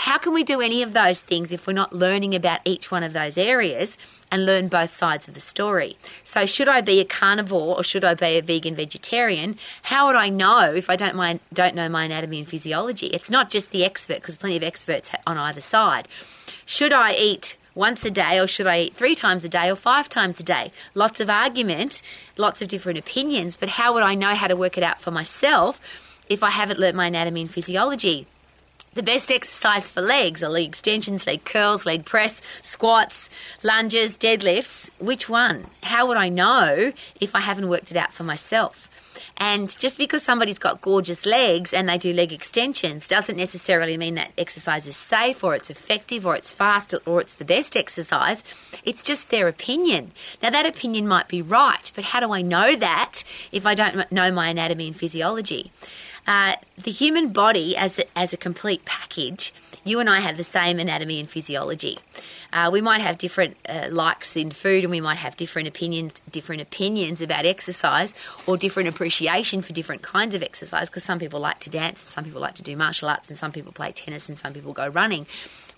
How 0.00 0.18
can 0.18 0.34
we 0.34 0.44
do 0.44 0.60
any 0.60 0.82
of 0.82 0.92
those 0.92 1.22
things 1.22 1.54
if 1.54 1.66
we're 1.66 1.72
not 1.72 1.94
learning 1.94 2.34
about 2.34 2.60
each 2.66 2.90
one 2.90 3.02
of 3.02 3.14
those 3.14 3.38
areas 3.38 3.96
and 4.30 4.44
learn 4.44 4.68
both 4.68 4.92
sides 4.92 5.26
of 5.26 5.32
the 5.32 5.40
story? 5.40 5.96
So, 6.22 6.44
should 6.44 6.68
I 6.68 6.82
be 6.82 7.00
a 7.00 7.04
carnivore 7.04 7.78
or 7.78 7.82
should 7.82 8.04
I 8.04 8.14
be 8.14 8.36
a 8.36 8.42
vegan 8.42 8.74
vegetarian? 8.74 9.56
How 9.84 10.06
would 10.06 10.16
I 10.16 10.28
know 10.28 10.74
if 10.74 10.90
I 10.90 10.96
don't, 10.96 11.16
mind, 11.16 11.40
don't 11.50 11.74
know 11.74 11.88
my 11.88 12.04
anatomy 12.04 12.40
and 12.40 12.48
physiology? 12.48 13.06
It's 13.06 13.30
not 13.30 13.48
just 13.48 13.70
the 13.70 13.86
expert, 13.86 14.16
because 14.20 14.36
plenty 14.36 14.58
of 14.58 14.62
experts 14.62 15.10
on 15.26 15.38
either 15.38 15.62
side. 15.62 16.08
Should 16.66 16.92
I 16.92 17.14
eat 17.14 17.56
once 17.76 18.04
a 18.04 18.10
day, 18.10 18.40
or 18.40 18.48
should 18.48 18.66
I 18.66 18.80
eat 18.80 18.94
three 18.94 19.14
times 19.14 19.44
a 19.44 19.48
day, 19.48 19.70
or 19.70 19.76
five 19.76 20.08
times 20.08 20.40
a 20.40 20.42
day? 20.42 20.72
Lots 20.94 21.20
of 21.20 21.30
argument, 21.30 22.02
lots 22.36 22.60
of 22.60 22.68
different 22.68 22.98
opinions, 22.98 23.54
but 23.54 23.68
how 23.68 23.94
would 23.94 24.02
I 24.02 24.14
know 24.14 24.34
how 24.34 24.48
to 24.48 24.56
work 24.56 24.76
it 24.76 24.82
out 24.82 25.00
for 25.00 25.12
myself 25.12 25.80
if 26.28 26.42
I 26.42 26.50
haven't 26.50 26.80
learnt 26.80 26.96
my 26.96 27.06
anatomy 27.06 27.42
and 27.42 27.50
physiology? 27.50 28.26
The 28.96 29.02
best 29.02 29.30
exercise 29.30 29.90
for 29.90 30.00
legs 30.00 30.42
are 30.42 30.48
leg 30.48 30.64
extensions, 30.68 31.26
leg 31.26 31.44
curls, 31.44 31.84
leg 31.84 32.06
press, 32.06 32.40
squats, 32.62 33.28
lunges, 33.62 34.16
deadlifts. 34.16 34.90
Which 34.98 35.28
one? 35.28 35.66
How 35.82 36.06
would 36.06 36.16
I 36.16 36.30
know 36.30 36.92
if 37.20 37.34
I 37.34 37.40
haven't 37.40 37.68
worked 37.68 37.90
it 37.90 37.98
out 37.98 38.14
for 38.14 38.24
myself? 38.24 38.88
And 39.36 39.78
just 39.78 39.98
because 39.98 40.22
somebody's 40.22 40.58
got 40.58 40.80
gorgeous 40.80 41.26
legs 41.26 41.74
and 41.74 41.86
they 41.86 41.98
do 41.98 42.14
leg 42.14 42.32
extensions 42.32 43.06
doesn't 43.06 43.36
necessarily 43.36 43.98
mean 43.98 44.14
that 44.14 44.32
exercise 44.38 44.86
is 44.86 44.96
safe 44.96 45.44
or 45.44 45.54
it's 45.54 45.68
effective 45.68 46.26
or 46.26 46.34
it's 46.34 46.50
fast 46.50 46.94
or 47.04 47.20
it's 47.20 47.34
the 47.34 47.44
best 47.44 47.76
exercise. 47.76 48.42
It's 48.82 49.02
just 49.02 49.28
their 49.28 49.46
opinion. 49.46 50.12
Now, 50.42 50.48
that 50.48 50.64
opinion 50.64 51.06
might 51.06 51.28
be 51.28 51.42
right, 51.42 51.92
but 51.94 52.04
how 52.04 52.20
do 52.20 52.32
I 52.32 52.40
know 52.40 52.74
that 52.76 53.24
if 53.52 53.66
I 53.66 53.74
don't 53.74 54.10
know 54.10 54.32
my 54.32 54.48
anatomy 54.48 54.86
and 54.86 54.96
physiology? 54.96 55.70
Uh, 56.26 56.56
the 56.76 56.90
human 56.90 57.32
body, 57.32 57.76
as 57.76 57.98
a, 57.98 58.18
as 58.18 58.32
a 58.32 58.36
complete 58.36 58.84
package, 58.84 59.52
you 59.84 60.00
and 60.00 60.10
I 60.10 60.20
have 60.20 60.36
the 60.36 60.44
same 60.44 60.80
anatomy 60.80 61.20
and 61.20 61.28
physiology. 61.28 61.98
Uh, 62.52 62.70
we 62.72 62.80
might 62.80 63.00
have 63.00 63.18
different 63.18 63.56
uh, 63.68 63.86
likes 63.90 64.36
in 64.36 64.50
food, 64.50 64.82
and 64.82 64.90
we 64.90 65.00
might 65.00 65.18
have 65.18 65.36
different 65.36 65.68
opinions, 65.68 66.14
different 66.30 66.62
opinions 66.62 67.22
about 67.22 67.46
exercise, 67.46 68.14
or 68.46 68.56
different 68.56 68.88
appreciation 68.88 69.62
for 69.62 69.72
different 69.72 70.02
kinds 70.02 70.34
of 70.34 70.42
exercise. 70.42 70.90
Because 70.90 71.04
some 71.04 71.18
people 71.18 71.38
like 71.38 71.60
to 71.60 71.70
dance, 71.70 72.02
and 72.02 72.08
some 72.08 72.24
people 72.24 72.40
like 72.40 72.54
to 72.54 72.62
do 72.62 72.76
martial 72.76 73.08
arts, 73.08 73.28
and 73.28 73.38
some 73.38 73.52
people 73.52 73.72
play 73.72 73.92
tennis, 73.92 74.28
and 74.28 74.36
some 74.36 74.52
people 74.52 74.72
go 74.72 74.88
running. 74.88 75.26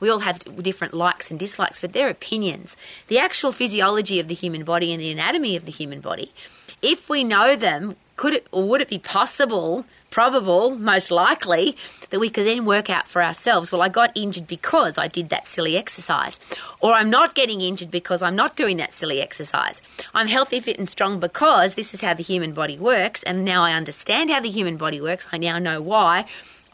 We 0.01 0.09
all 0.09 0.21
have 0.21 0.39
different 0.63 0.95
likes 0.95 1.31
and 1.31 1.39
dislikes, 1.39 1.81
but 1.81 1.93
they're 1.93 2.09
opinions. 2.09 2.77
The 3.09 3.19
actual 3.19 3.53
physiology 3.53 4.21
of 4.21 4.29
the 4.29 4.35
human 4.35 4.65
body 4.65 4.93
and 4.93 5.01
the 5.01 5.11
anatomy 5.11 5.57
of 5.57 5.65
the 5.65 5.73
human 5.73 6.01
body, 6.01 6.33
if 6.83 7.09
we 7.09 7.25
know 7.25 7.57
them, 7.57 7.97
could 8.17 8.35
it 8.35 8.47
or 8.53 8.69
would 8.69 8.81
it 8.81 8.89
be 8.89 8.99
possible 8.99 9.85
probable, 10.11 10.75
most 10.75 11.11
likely, 11.11 11.77
that 12.11 12.21
we 12.21 12.31
could 12.31 12.47
then 12.47 12.65
work 12.65 12.89
out 12.89 13.07
for 13.07 13.23
ourselves 13.23 13.71
well, 13.71 13.83
I 13.83 13.89
got 13.89 14.17
injured 14.17 14.47
because 14.47 14.99
I 14.99 15.09
did 15.09 15.29
that 15.29 15.47
silly 15.47 15.77
exercise. 15.77 16.41
Or 16.81 16.93
I'm 16.93 17.11
not 17.11 17.35
getting 17.35 17.61
injured 17.61 17.91
because 17.91 18.23
I'm 18.23 18.37
not 18.37 18.57
doing 18.57 18.77
that 18.79 18.93
silly 18.93 19.21
exercise. 19.21 19.83
I'm 20.15 20.29
healthy, 20.29 20.61
fit, 20.61 20.79
and 20.79 20.89
strong 20.89 21.21
because 21.21 21.75
this 21.75 21.93
is 21.93 22.01
how 22.01 22.15
the 22.15 22.23
human 22.23 22.53
body 22.53 22.79
works. 22.79 23.23
And 23.23 23.45
now 23.45 23.63
I 23.63 23.75
understand 23.75 24.31
how 24.31 24.41
the 24.41 24.51
human 24.51 24.77
body 24.77 25.01
works. 25.01 25.29
I 25.33 25.39
now 25.39 25.59
know 25.59 25.83
why. 25.83 26.25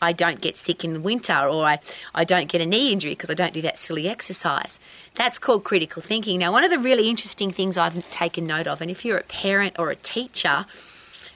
I 0.05 0.13
don't 0.13 0.41
get 0.41 0.57
sick 0.57 0.85
in 0.85 0.93
the 0.93 1.01
winter 1.01 1.33
or 1.35 1.65
I, 1.67 1.79
I 2.15 2.25
don't 2.25 2.49
get 2.49 2.61
a 2.61 2.67
knee 2.67 2.93
injury 2.93 3.13
because 3.13 3.31
I 3.31 3.35
don't 3.35 3.55
do 3.55 3.63
that 3.63 3.79
silly 3.79 4.09
exercise. 4.09 4.79
That's 5.15 5.39
called 5.39 5.65
critical 5.65 6.03
thinking. 6.03 6.39
Now, 6.39 6.53
one 6.53 6.65
of 6.65 6.71
the 6.71 6.79
really 6.79 7.09
interesting 7.09 7.51
things 7.51 7.77
I've 7.77 8.11
taken 8.11 8.47
note 8.47 8.67
of, 8.67 8.81
and 8.81 8.91
if 8.91 9.05
you're 9.05 9.19
a 9.19 9.25
parent 9.25 9.77
or 9.79 9.91
a 9.91 9.97
teacher, 9.97 10.67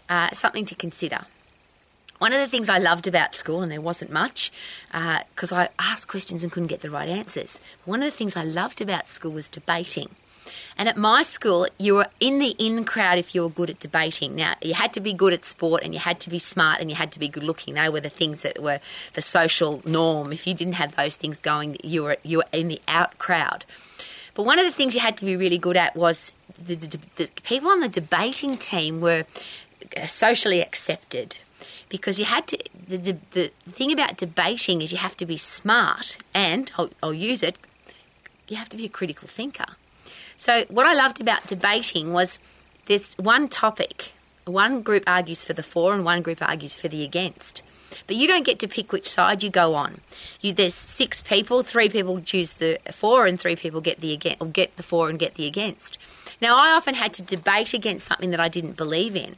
uh, 0.09 0.31
something 0.33 0.65
to 0.67 0.75
consider 0.75 1.27
one 2.19 2.33
of 2.33 2.41
the 2.41 2.49
things 2.49 2.69
I 2.69 2.79
loved 2.79 3.07
about 3.07 3.37
school, 3.37 3.63
and 3.63 3.71
there 3.71 3.81
wasn't 3.81 4.11
much, 4.11 4.51
because 4.91 5.53
uh, 5.53 5.57
I 5.57 5.69
asked 5.79 6.09
questions 6.09 6.43
and 6.43 6.51
couldn't 6.51 6.67
get 6.67 6.81
the 6.81 6.91
right 6.91 7.09
answers. 7.09 7.61
One 7.85 8.03
of 8.03 8.11
the 8.11 8.17
things 8.17 8.37
I 8.37 8.43
loved 8.43 8.81
about 8.81 9.09
school 9.09 9.31
was 9.31 9.49
debating. 9.49 10.11
And 10.77 10.89
at 10.89 10.97
my 10.97 11.23
school, 11.23 11.67
you 11.79 11.95
were 11.95 12.09
in 12.21 12.39
the 12.39 12.55
in 12.59 12.85
crowd 12.85 13.19
if 13.19 13.35
you 13.35 13.43
were 13.43 13.51
good 13.51 13.71
at 13.71 13.81
debating. 13.81 14.37
Now, 14.37 14.55
you 14.63 14.75
had 14.75 14.93
to 14.95 15.01
be 15.01 15.13
good 15.13 15.33
at 15.33 15.45
sport 15.45 15.83
and 15.83 15.93
you 15.93 16.01
had 16.01 16.21
to 16.21 16.31
be 16.31 16.39
smart 16.39 16.81
and 16.81 16.91
you 16.91 16.97
had 16.97 17.13
to 17.13 17.19
be 17.19 17.29
good 17.29 17.43
looking. 17.43 17.75
They 17.75 17.89
were 17.89 18.01
the 18.01 18.09
things 18.09 18.43
that 18.43 18.63
were 18.63 18.81
the 19.15 19.23
social 19.23 19.83
norm. 19.85 20.33
If 20.33 20.47
you 20.47 20.55
didn't 20.55 20.75
have 20.75 20.95
those 20.97 21.17
things 21.17 21.41
going, 21.41 21.77
you 21.83 22.05
were, 22.05 22.17
you 22.23 22.39
were 22.39 22.47
in 22.53 22.69
the 22.69 22.81
out 22.87 23.19
crowd. 23.19 23.65
But 24.35 24.45
one 24.45 24.59
of 24.59 24.65
the 24.65 24.73
things 24.73 24.95
you 24.95 25.01
had 25.01 25.17
to 25.17 25.25
be 25.25 25.37
really 25.37 25.59
good 25.59 25.77
at 25.77 25.97
was 25.97 26.33
the, 26.65 26.77
the, 26.77 26.99
the 27.17 27.29
people 27.43 27.71
on 27.71 27.81
the 27.81 27.89
debating 27.89 28.57
team 28.57 29.01
were 29.01 29.25
uh, 29.97 30.07
socially 30.07 30.61
accepted 30.61 31.39
because 31.89 32.19
you 32.19 32.25
had 32.25 32.47
to. 32.49 32.59
The, 32.89 33.17
the, 33.33 33.51
thing 33.71 33.93
about 33.93 34.17
debating 34.17 34.81
is 34.81 34.93
you 34.93 34.99
have 34.99 35.17
to 35.19 35.27
be 35.27 35.37
smart, 35.37 36.19
and 36.33 36.71
I'll, 36.79 36.91
I'll 37.03 37.15
use 37.15 37.43
it. 37.43 37.57
You 38.49 38.57
have 38.57 38.69
to 38.71 38.77
be 38.77 38.87
a 38.87 38.89
critical 38.89 39.29
thinker. 39.29 39.67
So, 40.39 40.65
what 40.69 40.87
I 40.87 40.95
loved 40.95 41.21
about 41.21 41.49
debating 41.49 42.13
was 42.13 42.39
there's 42.87 43.15
one 43.15 43.49
topic, 43.49 44.13
one 44.45 44.83
group 44.83 45.03
argues 45.05 45.45
for 45.45 45.53
the 45.53 45.65
for, 45.65 45.93
and 45.93 46.05
one 46.05 46.23
group 46.23 46.41
argues 46.41 46.77
for 46.77 46.87
the 46.87 47.03
against. 47.03 47.65
But 48.07 48.15
you 48.15 48.29
don't 48.29 48.47
get 48.47 48.61
to 48.61 48.69
pick 48.69 48.93
which 48.93 49.11
side 49.11 49.43
you 49.43 49.51
go 49.51 49.75
on. 49.75 50.01
You, 50.41 50.53
there's 50.53 50.75
six 50.75 51.21
people, 51.23 51.65
three 51.65 51.89
people 51.89 52.21
choose 52.21 52.53
the 52.55 52.79
for, 52.93 53.27
and 53.27 53.39
three 53.39 53.57
people 53.57 53.81
get 53.81 54.01
the 54.01 54.13
against, 54.13 54.41
or 54.41 54.47
get 54.47 54.77
the 54.77 54.85
for 54.85 55.11
and 55.11 55.19
get 55.19 55.35
the 55.35 55.49
against. 55.49 55.99
Now, 56.41 56.57
I 56.57 56.71
often 56.71 56.95
had 56.95 57.15
to 57.15 57.23
debate 57.23 57.75
against 57.75 58.07
something 58.07 58.31
that 58.31 58.39
I 58.39 58.49
didn't 58.49 58.77
believe 58.77 59.17
in, 59.17 59.35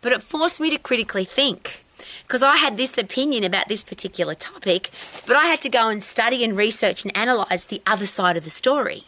but 0.00 0.12
it 0.12 0.22
forced 0.22 0.58
me 0.58 0.70
to 0.70 0.78
critically 0.78 1.26
think 1.26 1.84
because 2.26 2.42
I 2.42 2.56
had 2.56 2.78
this 2.78 2.96
opinion 2.96 3.44
about 3.44 3.68
this 3.68 3.84
particular 3.84 4.34
topic, 4.34 4.90
but 5.26 5.36
I 5.36 5.44
had 5.48 5.60
to 5.60 5.68
go 5.68 5.88
and 5.88 6.02
study 6.02 6.42
and 6.42 6.56
research 6.56 7.04
and 7.04 7.12
analyse 7.14 7.66
the 7.66 7.82
other 7.86 8.06
side 8.06 8.38
of 8.38 8.44
the 8.44 8.50
story. 8.50 9.04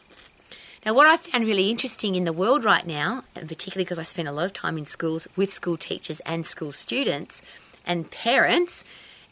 Now, 0.86 0.94
what 0.94 1.08
I 1.08 1.16
found 1.16 1.44
really 1.44 1.68
interesting 1.68 2.14
in 2.14 2.22
the 2.22 2.32
world 2.32 2.64
right 2.64 2.86
now, 2.86 3.24
and 3.34 3.48
particularly 3.48 3.82
because 3.82 3.98
I 3.98 4.04
spend 4.04 4.28
a 4.28 4.32
lot 4.32 4.44
of 4.44 4.52
time 4.52 4.78
in 4.78 4.86
schools 4.86 5.26
with 5.34 5.52
school 5.52 5.76
teachers 5.76 6.20
and 6.20 6.46
school 6.46 6.70
students 6.70 7.42
and 7.84 8.08
parents, 8.08 8.84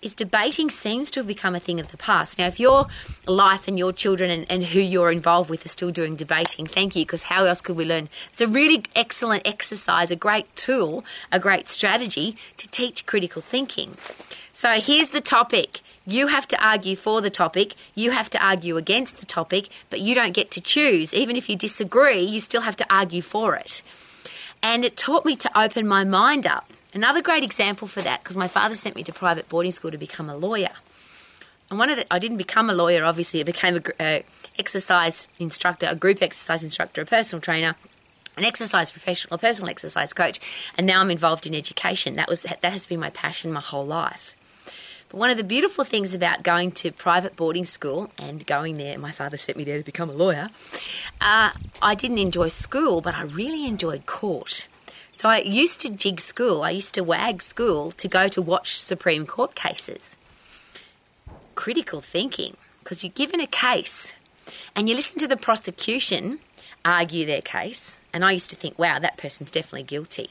is 0.03 0.17
debating 0.17 0.69
seems 0.69 1.13
to 1.13 1.21
have 1.21 1.29
become 1.29 1.55
a 1.55 1.61
thing 1.61 1.79
of 1.79 1.93
the 1.93 1.97
past. 1.97 2.41
Now, 2.41 2.49
if 2.49 2.59
your 2.59 2.89
life 3.29 3.69
and 3.69 3.79
your 3.79 3.93
children 3.93 4.33
and, 4.33 4.47
and 4.51 4.65
who 4.65 4.81
you're 4.81 5.13
involved 5.13 5.49
with 5.49 5.65
are 5.65 5.69
still 5.69 5.93
doing 5.93 6.17
debating, 6.17 6.67
thank 6.67 6.97
you, 6.97 7.05
because 7.05 7.23
how 7.23 7.45
else 7.45 7.61
could 7.61 7.77
we 7.77 7.85
learn? 7.85 8.09
It's 8.33 8.41
a 8.41 8.49
really 8.49 8.83
excellent 8.97 9.47
exercise, 9.47 10.11
a 10.11 10.17
great 10.17 10.57
tool, 10.57 11.05
a 11.31 11.39
great 11.39 11.69
strategy 11.69 12.37
to 12.57 12.67
teach 12.67 13.07
critical 13.07 13.41
thinking. 13.41 13.97
So 14.57 14.71
here's 14.75 15.09
the 15.09 15.21
topic 15.21 15.81
you 16.07 16.29
have 16.29 16.47
to 16.47 16.65
argue 16.65 16.95
for 16.95 17.21
the 17.21 17.29
topic, 17.29 17.75
you 17.97 18.13
have 18.13 18.31
to 18.31 18.47
argue 18.47 18.77
against 18.77 19.19
the 19.19 19.27
topic, 19.27 19.69
but 19.91 19.99
you 20.01 20.15
don't 20.15 20.33
get 20.33 20.53
to 20.53 20.61
choose. 20.61 21.13
Even 21.13 21.35
if 21.35 21.49
you 21.49 21.57
disagree, 21.57 22.21
you 22.21 22.39
still 22.39 22.61
have 22.61 22.77
to 22.77 22.87
argue 22.89 23.21
for 23.21 23.57
it. 23.57 23.83
And 24.63 24.85
it 24.85 24.97
taught 24.97 25.25
me 25.25 25.35
to 25.35 25.61
open 25.61 25.89
my 25.89 26.05
mind 26.05 26.47
up. 26.47 26.71
Another 26.95 27.21
great 27.21 27.43
example 27.43 27.89
for 27.89 28.01
that, 28.03 28.23
because 28.23 28.37
my 28.37 28.47
father 28.47 28.77
sent 28.77 28.95
me 28.95 29.03
to 29.03 29.13
private 29.13 29.49
boarding 29.49 29.73
school 29.73 29.91
to 29.91 29.99
become 29.99 30.31
a 30.31 30.37
lawyer. 30.37 30.71
And 31.69 31.79
one 31.79 31.91
of 31.91 31.97
the, 31.97 32.13
I 32.13 32.21
didn't 32.21 32.37
become 32.37 32.71
a 32.71 32.75
lawyer, 32.75 33.03
obviously. 33.03 33.41
I 33.41 33.43
became 33.43 33.83
a 33.99 34.19
uh, 34.19 34.23
exercise 34.57 35.27
instructor, 35.41 35.89
a 35.91 35.97
group 35.97 36.23
exercise 36.23 36.63
instructor, 36.63 37.01
a 37.01 37.07
personal 37.07 37.41
trainer, 37.41 37.75
an 38.37 38.45
exercise 38.45 38.93
professional, 38.93 39.35
a 39.35 39.39
personal 39.39 39.69
exercise 39.69 40.13
coach, 40.13 40.39
and 40.79 40.87
now 40.87 41.01
I'm 41.01 41.11
involved 41.11 41.45
in 41.45 41.55
education. 41.57 42.15
That 42.15 42.29
was 42.29 42.43
that 42.43 42.63
has 42.63 42.87
been 42.87 43.01
my 43.01 43.11
passion 43.11 43.53
my 43.53 43.61
whole 43.61 43.87
life. 43.87 44.37
One 45.15 45.31
of 45.31 45.37
the 45.37 45.45
beautiful 45.45 45.85
things 45.85 46.13
about 46.13 46.43
going 46.43 46.73
to 46.73 46.91
private 46.91 47.37
boarding 47.37 47.65
school 47.65 48.11
and 48.19 48.45
going 48.45 48.79
there, 48.79 48.99
my 48.99 49.13
father 49.13 49.37
sent 49.37 49.57
me 49.57 49.63
there 49.63 49.79
to 49.79 49.85
become 49.85 50.11
a 50.11 50.13
lawyer. 50.13 50.49
Uh, 51.21 51.53
I 51.81 51.95
didn't 51.95 52.19
enjoy 52.19 52.49
school, 52.49 53.01
but 53.01 53.15
I 53.15 53.23
really 53.23 53.65
enjoyed 53.69 54.07
court. 54.07 54.67
So 55.13 55.29
I 55.29 55.39
used 55.39 55.81
to 55.83 55.89
jig 55.89 56.21
school. 56.21 56.65
I 56.65 56.71
used 56.71 56.95
to 56.97 57.05
wag 57.05 57.43
school 57.43 57.93
to 57.93 58.09
go 58.09 58.27
to 58.27 58.43
watch 58.43 58.77
Supreme 58.77 59.25
Court 59.25 59.55
cases. 59.55 60.17
Critical 61.55 62.01
thinking, 62.01 62.57
because 62.81 63.05
you're 63.05 63.13
given 63.13 63.39
a 63.39 63.47
case 63.47 64.15
and 64.75 64.89
you 64.89 64.97
listen 64.97 65.21
to 65.21 65.29
the 65.29 65.37
prosecution 65.37 66.41
argue 66.85 67.25
their 67.25 67.41
case, 67.41 68.01
and 68.13 68.25
I 68.25 68.33
used 68.33 68.51
to 68.51 68.57
think, 68.57 68.81
wow, 68.81 68.99
that 68.99 69.17
person's 69.17 69.53
definitely 69.53 69.85
guilty. 69.85 70.31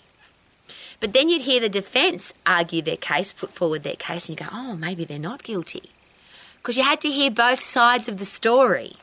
But 0.99 1.13
then 1.13 1.29
you'd 1.29 1.41
hear 1.41 1.59
the 1.59 1.69
defence 1.69 2.33
argue 2.45 2.81
their 2.81 2.97
case, 2.97 3.33
put 3.33 3.53
forward 3.53 3.83
their 3.83 3.95
case, 3.95 4.29
and 4.29 4.39
you 4.39 4.45
go, 4.45 4.51
oh, 4.53 4.75
maybe 4.75 5.05
they're 5.05 5.19
not 5.19 5.43
guilty. 5.43 5.83
Because 6.57 6.77
you 6.77 6.83
had 6.83 7.01
to 7.01 7.09
hear 7.09 7.29
both 7.29 7.61
sides 7.61 8.07
of 8.07 8.17
the 8.19 8.25
story. 8.25 8.93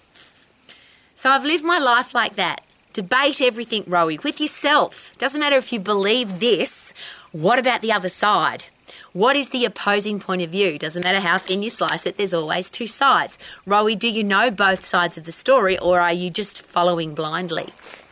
So 1.15 1.31
I've 1.31 1.45
lived 1.45 1.65
my 1.65 1.79
life 1.79 2.15
like 2.15 2.37
that. 2.37 2.63
Debate 2.93 3.41
everything, 3.41 3.85
Rowie, 3.85 4.23
with 4.25 4.41
yourself. 4.41 5.13
Doesn't 5.19 5.41
matter 5.41 5.57
if 5.57 5.73
you 5.73 5.79
believe 5.79 6.41
this, 6.41 6.93
what 7.33 7.59
about 7.59 7.83
the 7.83 7.93
other 7.93 8.09
side? 8.09 8.65
What 9.13 9.37
is 9.37 9.51
the 9.51 9.65
opposing 9.65 10.21
point 10.21 10.43
of 10.43 10.51
view? 10.51 10.79
Doesn't 10.79 11.03
matter 11.03 11.21
how 11.21 11.39
thin 11.39 11.63
you 11.63 11.71
slice 11.71 12.07
it, 12.07 12.17
there's 12.17 12.35
always 12.35 12.71
two 12.71 12.87
sides. 12.87 13.39
Rowie, 13.67 13.99
do 13.99 14.09
you 14.09 14.25
know 14.25 14.51
both 14.51 14.85
sides 14.85 15.19
of 15.19 15.25
the 15.25 15.33
story 15.33 15.79
or 15.79 16.01
are 16.01 16.13
you 16.13 16.31
just 16.31 16.63
following 16.63 17.15
blindly? 17.15 17.67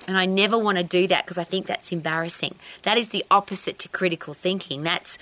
And 0.08 0.16
I 0.16 0.24
never 0.24 0.58
want 0.58 0.78
to 0.78 0.84
do 0.84 1.06
that 1.06 1.24
because 1.24 1.36
I 1.36 1.44
think 1.44 1.66
that's 1.66 1.92
embarrassing. 1.92 2.54
That 2.82 2.96
is 2.96 3.10
the 3.10 3.24
opposite 3.30 3.78
to 3.80 3.88
critical 3.90 4.32
thinking. 4.32 4.82
That's 4.82 5.18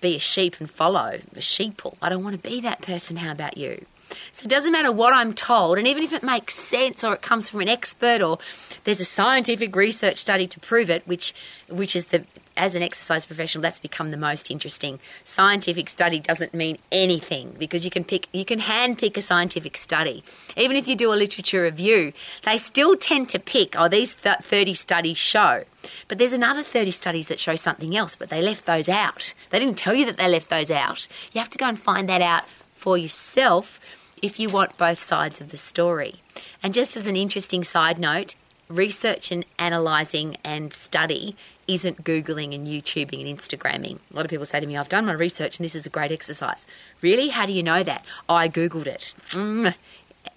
be 0.00 0.16
a 0.16 0.18
sheep 0.18 0.56
and 0.58 0.68
follow, 0.68 1.18
a 1.36 1.38
sheeple. 1.38 1.96
I 2.00 2.08
don't 2.08 2.24
want 2.24 2.42
to 2.42 2.50
be 2.50 2.60
that 2.62 2.80
person. 2.80 3.18
How 3.18 3.32
about 3.32 3.58
you? 3.58 3.84
So 4.32 4.44
it 4.44 4.48
doesn't 4.48 4.72
matter 4.72 4.90
what 4.90 5.12
I'm 5.12 5.34
told, 5.34 5.78
and 5.78 5.86
even 5.86 6.02
if 6.02 6.12
it 6.12 6.22
makes 6.22 6.54
sense 6.54 7.04
or 7.04 7.14
it 7.14 7.22
comes 7.22 7.48
from 7.48 7.60
an 7.60 7.68
expert 7.68 8.20
or 8.20 8.38
there's 8.84 9.00
a 9.00 9.04
scientific 9.04 9.74
research 9.76 10.18
study 10.18 10.46
to 10.48 10.60
prove 10.60 10.90
it, 10.90 11.06
which 11.06 11.34
which 11.68 11.94
is 11.94 12.06
the 12.06 12.24
as 12.56 12.74
an 12.74 12.82
exercise 12.82 13.26
professional, 13.26 13.62
that's 13.62 13.80
become 13.80 14.10
the 14.10 14.16
most 14.16 14.50
interesting. 14.50 14.98
Scientific 15.24 15.88
study 15.88 16.20
doesn't 16.20 16.54
mean 16.54 16.78
anything 16.90 17.54
because 17.58 17.84
you 17.84 17.90
can 17.90 18.04
pick, 18.04 18.28
you 18.32 18.44
can 18.44 18.60
hand 18.60 18.98
pick 18.98 19.16
a 19.16 19.22
scientific 19.22 19.76
study. 19.76 20.22
Even 20.56 20.76
if 20.76 20.86
you 20.86 20.96
do 20.96 21.12
a 21.12 21.14
literature 21.14 21.62
review, 21.62 22.12
they 22.44 22.58
still 22.58 22.96
tend 22.96 23.28
to 23.30 23.38
pick, 23.38 23.74
oh, 23.78 23.88
these 23.88 24.14
30 24.14 24.74
studies 24.74 25.18
show. 25.18 25.64
But 26.08 26.18
there's 26.18 26.32
another 26.32 26.62
30 26.62 26.90
studies 26.90 27.28
that 27.28 27.40
show 27.40 27.56
something 27.56 27.96
else, 27.96 28.16
but 28.16 28.28
they 28.28 28.42
left 28.42 28.66
those 28.66 28.88
out. 28.88 29.34
They 29.50 29.58
didn't 29.58 29.78
tell 29.78 29.94
you 29.94 30.06
that 30.06 30.16
they 30.16 30.28
left 30.28 30.48
those 30.48 30.70
out. 30.70 31.08
You 31.32 31.40
have 31.40 31.50
to 31.50 31.58
go 31.58 31.66
and 31.66 31.78
find 31.78 32.08
that 32.08 32.22
out 32.22 32.44
for 32.74 32.96
yourself 32.98 33.80
if 34.20 34.38
you 34.38 34.48
want 34.48 34.76
both 34.78 35.00
sides 35.00 35.40
of 35.40 35.50
the 35.50 35.56
story. 35.56 36.16
And 36.62 36.72
just 36.72 36.96
as 36.96 37.06
an 37.06 37.16
interesting 37.16 37.64
side 37.64 37.98
note, 37.98 38.36
research 38.68 39.30
and 39.30 39.44
analysing 39.58 40.36
and 40.44 40.72
study 40.72 41.36
isn't 41.68 42.04
Googling 42.04 42.54
and 42.54 42.66
YouTubing 42.66 43.26
and 43.26 43.38
Instagramming. 43.38 43.98
A 44.10 44.16
lot 44.16 44.24
of 44.24 44.30
people 44.30 44.44
say 44.44 44.60
to 44.60 44.66
me, 44.66 44.76
I've 44.76 44.88
done 44.88 45.06
my 45.06 45.12
research 45.12 45.58
and 45.58 45.64
this 45.64 45.74
is 45.74 45.86
a 45.86 45.90
great 45.90 46.12
exercise. 46.12 46.66
Really? 47.00 47.28
How 47.28 47.46
do 47.46 47.52
you 47.52 47.62
know 47.62 47.82
that? 47.82 48.04
I 48.28 48.48
Googled 48.48 48.86
it. 48.86 49.14
Mm. 49.30 49.74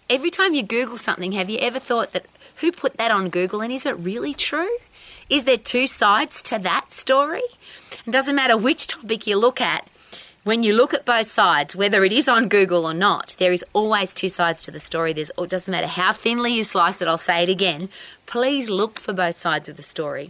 Every 0.10 0.29
time 0.29 0.53
you 0.53 0.63
Google 0.63 0.98
something, 0.98 1.32
have 1.34 1.50
you 1.50 1.60
ever 1.60 1.79
thought 1.79 2.13
that 2.13 2.25
who 2.58 2.72
put 2.72 2.98
that 2.98 3.12
on 3.12 3.29
Google 3.29 3.62
and 3.62 3.74
is 3.74 3.86
it 3.86 3.98
really 3.98 4.34
true? 4.34 4.77
Is 5.29 5.46
there 5.46 5.58
two 5.58 5.88
sides 5.88 6.41
to 6.44 6.60
that 6.60 6.91
story? 6.91 7.41
It 8.05 8.12
doesn't 8.12 8.36
matter 8.36 8.55
which 8.55 8.88
topic 8.88 9.25
you 9.25 9.38
look 9.38 9.60
at, 9.60 9.88
when 10.44 10.62
you 10.62 10.75
look 10.75 10.94
at 10.94 11.05
both 11.05 11.25
sides, 11.25 11.75
whether 11.75 12.03
it 12.03 12.12
is 12.12 12.27
on 12.27 12.50
Google 12.50 12.86
or 12.86 12.94
not, 12.94 13.36
there 13.39 13.51
is 13.51 13.65
always 13.74 14.13
two 14.13 14.29
sides 14.29 14.62
to 14.62 14.70
the 14.70 14.79
story. 14.79 15.12
There's, 15.12 15.32
it 15.36 15.50
doesn't 15.50 15.72
matter 15.72 15.88
how 15.88 16.13
thinly 16.13 16.53
you 16.53 16.63
slice 16.63 17.01
it, 17.01 17.08
I'll 17.08 17.17
say 17.17 17.41
it 17.41 17.50
again. 17.50 17.89
Please 18.27 18.70
look 18.70 19.00
for 19.00 19.12
both 19.12 19.39
sides 19.39 19.67
of 19.67 19.75
the 19.75 19.82
story 19.82 20.29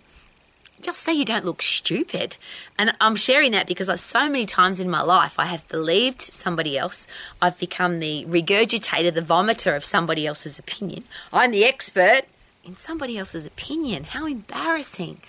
just 0.86 1.02
so 1.02 1.12
you 1.12 1.26
don't 1.26 1.44
look 1.44 1.64
stupid. 1.64 2.38
And 2.78 2.96
I'm 3.02 3.16
sharing 3.16 3.52
that 3.54 3.66
because 3.66 3.90
I, 3.90 3.96
so 3.96 4.30
many 4.30 4.46
times 4.46 4.80
in 4.80 4.88
my 4.88 5.02
life 5.02 5.40
I 5.40 5.46
have 5.46 5.68
believed 5.68 6.22
somebody 6.22 6.78
else. 6.78 7.08
I've 7.42 7.58
become 7.58 8.00
the 8.00 8.24
regurgitator, 8.26 9.12
the 9.12 9.22
vomiter 9.22 9.76
of 9.76 9.84
somebody 9.84 10.28
else's 10.28 10.60
opinion. 10.60 11.04
I'm 11.34 11.50
the 11.50 11.66
expert 11.66 12.26
in 12.64 12.76
somebody 12.76 13.18
else's 13.18 13.48
opinion. 13.48 14.04
How 14.04 14.28
embarrassing. 14.28 15.22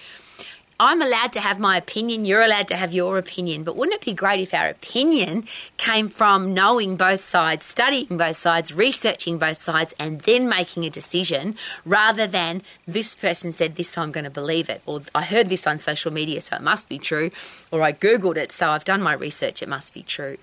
I'm 0.78 1.00
allowed 1.00 1.33
to 1.33 1.40
have 1.40 1.59
my 1.59 1.78
opinion, 1.78 2.26
you're 2.26 2.42
allowed 2.42 2.68
to 2.68 2.76
have 2.76 2.92
your 2.92 3.16
opinion, 3.16 3.64
but 3.64 3.76
wouldn't 3.76 3.95
it 3.95 4.04
be 4.04 4.12
great 4.12 4.40
if 4.40 4.52
our 4.52 4.68
opinion 4.68 5.47
came 5.78 6.11
from 6.11 6.52
knowing 6.52 6.97
both 6.97 7.23
sides, 7.23 7.64
studying 7.64 8.18
both 8.18 8.37
sides, 8.37 8.75
researching 8.75 9.38
both 9.38 9.62
sides, 9.62 9.95
and 9.99 10.21
then 10.21 10.50
making 10.50 10.85
a 10.85 10.90
decision 10.90 11.56
rather 11.87 12.26
than 12.26 12.61
this 12.87 13.14
person 13.14 13.52
said 13.52 13.76
this, 13.76 13.88
so 13.88 14.02
I'm 14.02 14.12
going 14.12 14.25
to 14.25 14.30
believe 14.30 14.68
it, 14.68 14.83
or 14.85 15.00
I 15.14 15.23
heard 15.23 15.49
this 15.49 15.66
on 15.66 15.78
social 15.78 16.12
media, 16.12 16.42
so 16.42 16.56
it 16.56 16.62
must 16.62 16.90
be 16.90 16.99
true, 16.99 17.30
or 17.71 17.80
I 17.83 17.95
Googled 17.95 18.37
it, 18.37 18.52
so 18.52 18.68
I've 18.68 18.85
done 18.85 19.00
my 19.00 19.14
research, 19.14 19.62
it 19.62 19.71
must 19.71 19.95
be 19.95 20.02
true. 20.02 20.37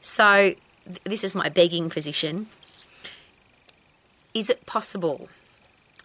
So, 0.00 0.54
this 1.04 1.22
is 1.22 1.36
my 1.36 1.48
begging 1.48 1.90
position. 1.90 2.48
Is 4.34 4.50
it 4.50 4.66
possible 4.66 5.28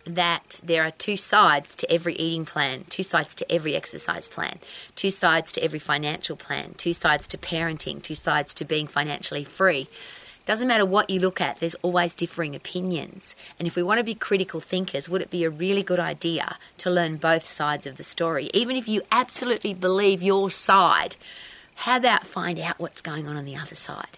that 0.05 0.61
there 0.63 0.83
are 0.83 0.91
two 0.91 1.17
sides 1.17 1.75
to 1.75 1.91
every 1.91 2.15
eating 2.15 2.45
plan, 2.45 2.85
two 2.89 3.03
sides 3.03 3.35
to 3.35 3.51
every 3.51 3.75
exercise 3.75 4.27
plan, 4.27 4.59
two 4.95 5.09
sides 5.09 5.51
to 5.53 5.63
every 5.63 5.79
financial 5.79 6.35
plan, 6.35 6.73
two 6.77 6.93
sides 6.93 7.27
to 7.29 7.37
parenting, 7.37 8.01
two 8.01 8.15
sides 8.15 8.53
to 8.53 8.65
being 8.65 8.87
financially 8.87 9.43
free. 9.43 9.87
Doesn't 10.45 10.67
matter 10.67 10.85
what 10.85 11.09
you 11.09 11.19
look 11.19 11.41
at, 11.41 11.59
there's 11.59 11.75
always 11.75 12.13
differing 12.13 12.55
opinions. 12.55 13.35
And 13.57 13.67
if 13.67 13.75
we 13.75 13.81
want 13.81 13.97
to 13.97 14.03
be 14.03 14.13
critical 14.13 14.59
thinkers, 14.59 15.09
would 15.09 15.23
it 15.23 15.31
be 15.31 15.43
a 15.43 15.49
really 15.49 15.81
good 15.81 15.99
idea 15.99 16.57
to 16.77 16.91
learn 16.91 17.17
both 17.17 17.47
sides 17.47 17.87
of 17.87 17.97
the 17.97 18.03
story? 18.03 18.51
Even 18.53 18.75
if 18.75 18.87
you 18.87 19.01
absolutely 19.11 19.73
believe 19.73 20.21
your 20.21 20.51
side, 20.51 21.15
how 21.73 21.97
about 21.97 22.27
find 22.27 22.59
out 22.59 22.79
what's 22.79 23.01
going 23.01 23.27
on 23.27 23.35
on 23.35 23.45
the 23.45 23.55
other 23.55 23.75
side? 23.75 24.17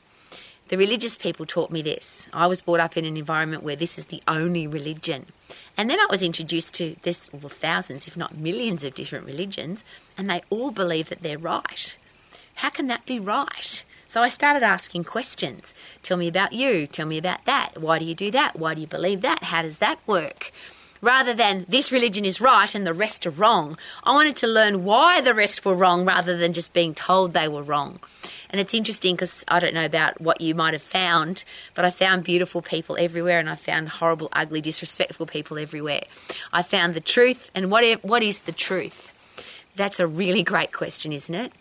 The 0.69 0.77
religious 0.77 1.17
people 1.17 1.45
taught 1.45 1.71
me 1.71 1.81
this. 1.81 2.29
I 2.33 2.45
was 2.47 2.61
brought 2.61 2.81
up 2.81 2.97
in 2.97 3.05
an 3.05 3.15
environment 3.15 3.63
where 3.63 3.77
this 3.77 3.97
is 3.97 4.07
the 4.07 4.21
only 4.27 4.67
religion. 4.67 5.27
And 5.77 5.89
then 5.89 5.99
I 5.99 6.07
was 6.09 6.21
introduced 6.21 6.73
to 6.75 6.97
this 7.03 7.31
well, 7.31 7.47
thousands, 7.47 8.05
if 8.05 8.17
not 8.17 8.35
millions, 8.37 8.83
of 8.83 8.93
different 8.93 9.25
religions, 9.25 9.85
and 10.17 10.29
they 10.29 10.41
all 10.49 10.71
believe 10.71 11.07
that 11.07 11.21
they're 11.21 11.37
right. 11.37 11.95
How 12.55 12.69
can 12.69 12.87
that 12.87 13.05
be 13.05 13.17
right? 13.17 13.85
So 14.07 14.21
I 14.21 14.27
started 14.27 14.63
asking 14.63 15.05
questions. 15.05 15.73
Tell 16.03 16.17
me 16.17 16.27
about 16.27 16.51
you. 16.51 16.85
Tell 16.85 17.07
me 17.07 17.17
about 17.17 17.45
that. 17.45 17.79
Why 17.79 17.99
do 17.99 18.05
you 18.05 18.15
do 18.15 18.31
that? 18.31 18.57
Why 18.57 18.73
do 18.73 18.81
you 18.81 18.87
believe 18.87 19.21
that? 19.21 19.43
How 19.43 19.61
does 19.61 19.77
that 19.77 19.99
work? 20.05 20.51
Rather 21.01 21.33
than 21.33 21.65
this 21.69 21.91
religion 21.91 22.25
is 22.25 22.41
right 22.41 22.73
and 22.73 22.85
the 22.85 22.93
rest 22.93 23.27
are 23.27 23.31
wrong, 23.31 23.77
I 24.03 24.13
wanted 24.13 24.35
to 24.37 24.47
learn 24.47 24.83
why 24.83 25.21
the 25.21 25.33
rest 25.33 25.63
were 25.63 25.75
wrong 25.75 26.05
rather 26.05 26.35
than 26.35 26.53
just 26.53 26.73
being 26.73 26.93
told 26.95 27.33
they 27.33 27.47
were 27.47 27.63
wrong. 27.63 27.99
And 28.49 28.61
it's 28.61 28.73
interesting 28.73 29.15
because 29.15 29.43
I 29.47 29.59
don't 29.59 29.73
know 29.73 29.85
about 29.85 30.21
what 30.21 30.41
you 30.41 30.55
might 30.55 30.73
have 30.73 30.81
found, 30.81 31.43
but 31.75 31.85
I 31.85 31.89
found 31.89 32.23
beautiful 32.23 32.61
people 32.61 32.95
everywhere 32.97 33.39
and 33.39 33.49
I 33.49 33.55
found 33.55 33.89
horrible, 33.89 34.29
ugly, 34.31 34.61
disrespectful 34.61 35.25
people 35.25 35.57
everywhere. 35.57 36.03
I 36.53 36.63
found 36.63 36.93
the 36.93 37.01
truth, 37.01 37.51
and 37.53 37.69
what, 37.69 37.83
what 38.03 38.23
is 38.23 38.39
the 38.39 38.51
truth? 38.51 39.13
That's 39.75 39.99
a 39.99 40.07
really 40.07 40.43
great 40.43 40.71
question, 40.71 41.11
isn't 41.11 41.35
it? 41.35 41.53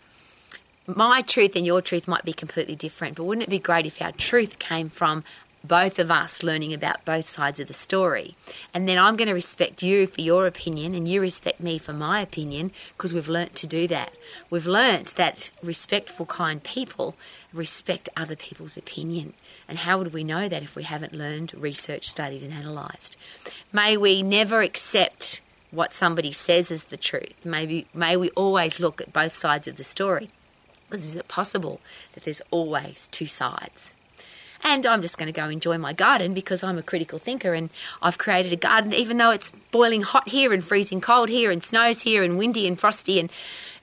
my 0.87 1.23
truth 1.23 1.57
and 1.57 1.67
your 1.67 1.83
truth 1.83 2.07
might 2.07 2.25
be 2.25 2.33
completely 2.33 2.77
different, 2.77 3.17
but 3.17 3.25
wouldn't 3.25 3.47
it 3.47 3.51
be 3.51 3.59
great 3.59 3.87
if 3.87 4.01
our 4.01 4.13
truth 4.13 4.59
came 4.59 4.89
from 4.89 5.25
both 5.67 5.99
of 5.99 6.11
us 6.11 6.43
learning 6.43 6.73
about 6.73 7.05
both 7.05 7.29
sides 7.29 7.61
of 7.61 7.67
the 7.67 7.75
story? 7.75 8.37
And 8.73 8.89
then 8.89 8.99
I'm 8.99 9.17
going 9.17 9.29
to 9.29 9.35
respect 9.35 9.83
you 9.83 10.07
for 10.07 10.21
your 10.21 10.47
opinion, 10.47 10.95
and 10.95 11.09
you 11.09 11.21
respect 11.21 11.61
me 11.61 11.79
for 11.79 11.93
my 11.93 12.21
opinion 12.21 12.71
because 12.97 13.13
we've 13.13 13.29
learnt 13.29 13.55
to 13.57 13.67
do 13.67 13.87
that. 13.89 14.13
We've 14.51 14.67
learnt 14.67 15.17
that 15.17 15.51
respectful, 15.63 16.27
kind 16.27 16.63
people 16.63 17.17
respect 17.53 18.09
other 18.17 18.37
people's 18.37 18.77
opinion. 18.77 19.33
And 19.69 19.79
how 19.79 19.99
would 19.99 20.13
we 20.13 20.25
know 20.25 20.49
that 20.49 20.63
if 20.63 20.77
we 20.77 20.85
haven't 20.85 21.13
learned, 21.13 21.55
researched, 21.55 22.09
studied, 22.11 22.43
and 22.43 22.53
analysed? 22.53 23.17
May 23.73 23.97
we 23.97 24.23
never 24.23 24.63
accept 24.63 25.41
what 25.71 25.93
somebody 25.93 26.33
says 26.33 26.71
as 26.71 26.85
the 26.85 26.97
truth. 26.97 27.45
Maybe 27.45 27.87
may 27.93 28.17
we 28.17 28.31
always 28.31 28.81
look 28.81 29.01
at 29.01 29.13
both 29.13 29.35
sides 29.35 29.67
of 29.67 29.77
the 29.77 29.85
story. 29.85 30.31
Because 30.89 31.05
is 31.05 31.17
it 31.17 31.27
possible 31.27 31.81
that 32.15 32.25
there's 32.25 32.43
always 32.51 33.09
two 33.09 33.27
sides? 33.27 33.93
And 34.63 34.87
I'm 34.87 35.03
just 35.03 35.19
going 35.19 35.33
to 35.33 35.39
go 35.39 35.49
enjoy 35.49 35.79
my 35.79 35.93
garden 35.93 36.35
because 36.35 36.63
I'm 36.63 36.79
a 36.79 36.83
critical 36.83 37.19
thinker 37.19 37.55
and 37.55 37.71
I've 38.03 38.19
created 38.19 38.53
a 38.53 38.57
garden, 38.57 38.93
even 38.93 39.17
though 39.17 39.31
it's 39.31 39.51
boiling 39.71 40.03
hot 40.03 40.29
here 40.29 40.53
and 40.53 40.65
freezing 40.65 41.01
cold 41.01 41.29
here 41.29 41.51
and 41.51 41.63
snows 41.63 42.03
here 42.03 42.23
and 42.23 42.39
windy 42.39 42.67
and 42.67 42.79
frosty. 42.79 43.21
And 43.21 43.31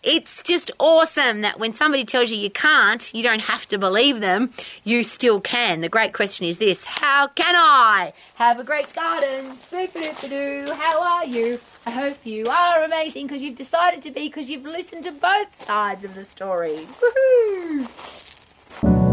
it's 0.04 0.44
just 0.44 0.70
awesome 0.80 1.42
that 1.42 1.60
when 1.60 1.72
somebody 1.72 2.04
tells 2.04 2.30
you 2.30 2.38
you 2.38 2.50
can't, 2.50 3.14
you 3.14 3.24
don't 3.24 3.44
have 3.44 3.66
to 3.70 3.78
believe 3.78 4.20
them, 4.20 4.52
you 4.84 5.02
still 5.04 5.40
can. 5.40 5.80
The 5.80 5.88
great 5.88 6.14
question 6.14 6.46
is 6.46 6.58
this 6.58 6.84
How 6.84 7.28
can 7.28 7.56
I 7.56 8.12
have 8.36 8.60
a 8.60 8.66
great 8.66 8.94
garden? 8.94 9.56
How 9.72 11.02
are 11.02 11.26
you? 11.26 11.60
I 11.86 11.92
hope 11.92 12.26
you 12.26 12.48
are 12.48 12.84
amazing 12.84 13.28
because 13.28 13.42
you've 13.42 13.56
decided 13.56 14.02
to 14.04 14.12
be 14.12 14.28
because 14.28 14.50
you've 14.50 14.66
listened 14.66 15.06
to 15.06 15.12
both 15.12 15.66
sides 15.66 16.04
of 16.04 16.16
the 16.16 16.26
story. 16.26 16.86
Woohoo! 17.02 19.13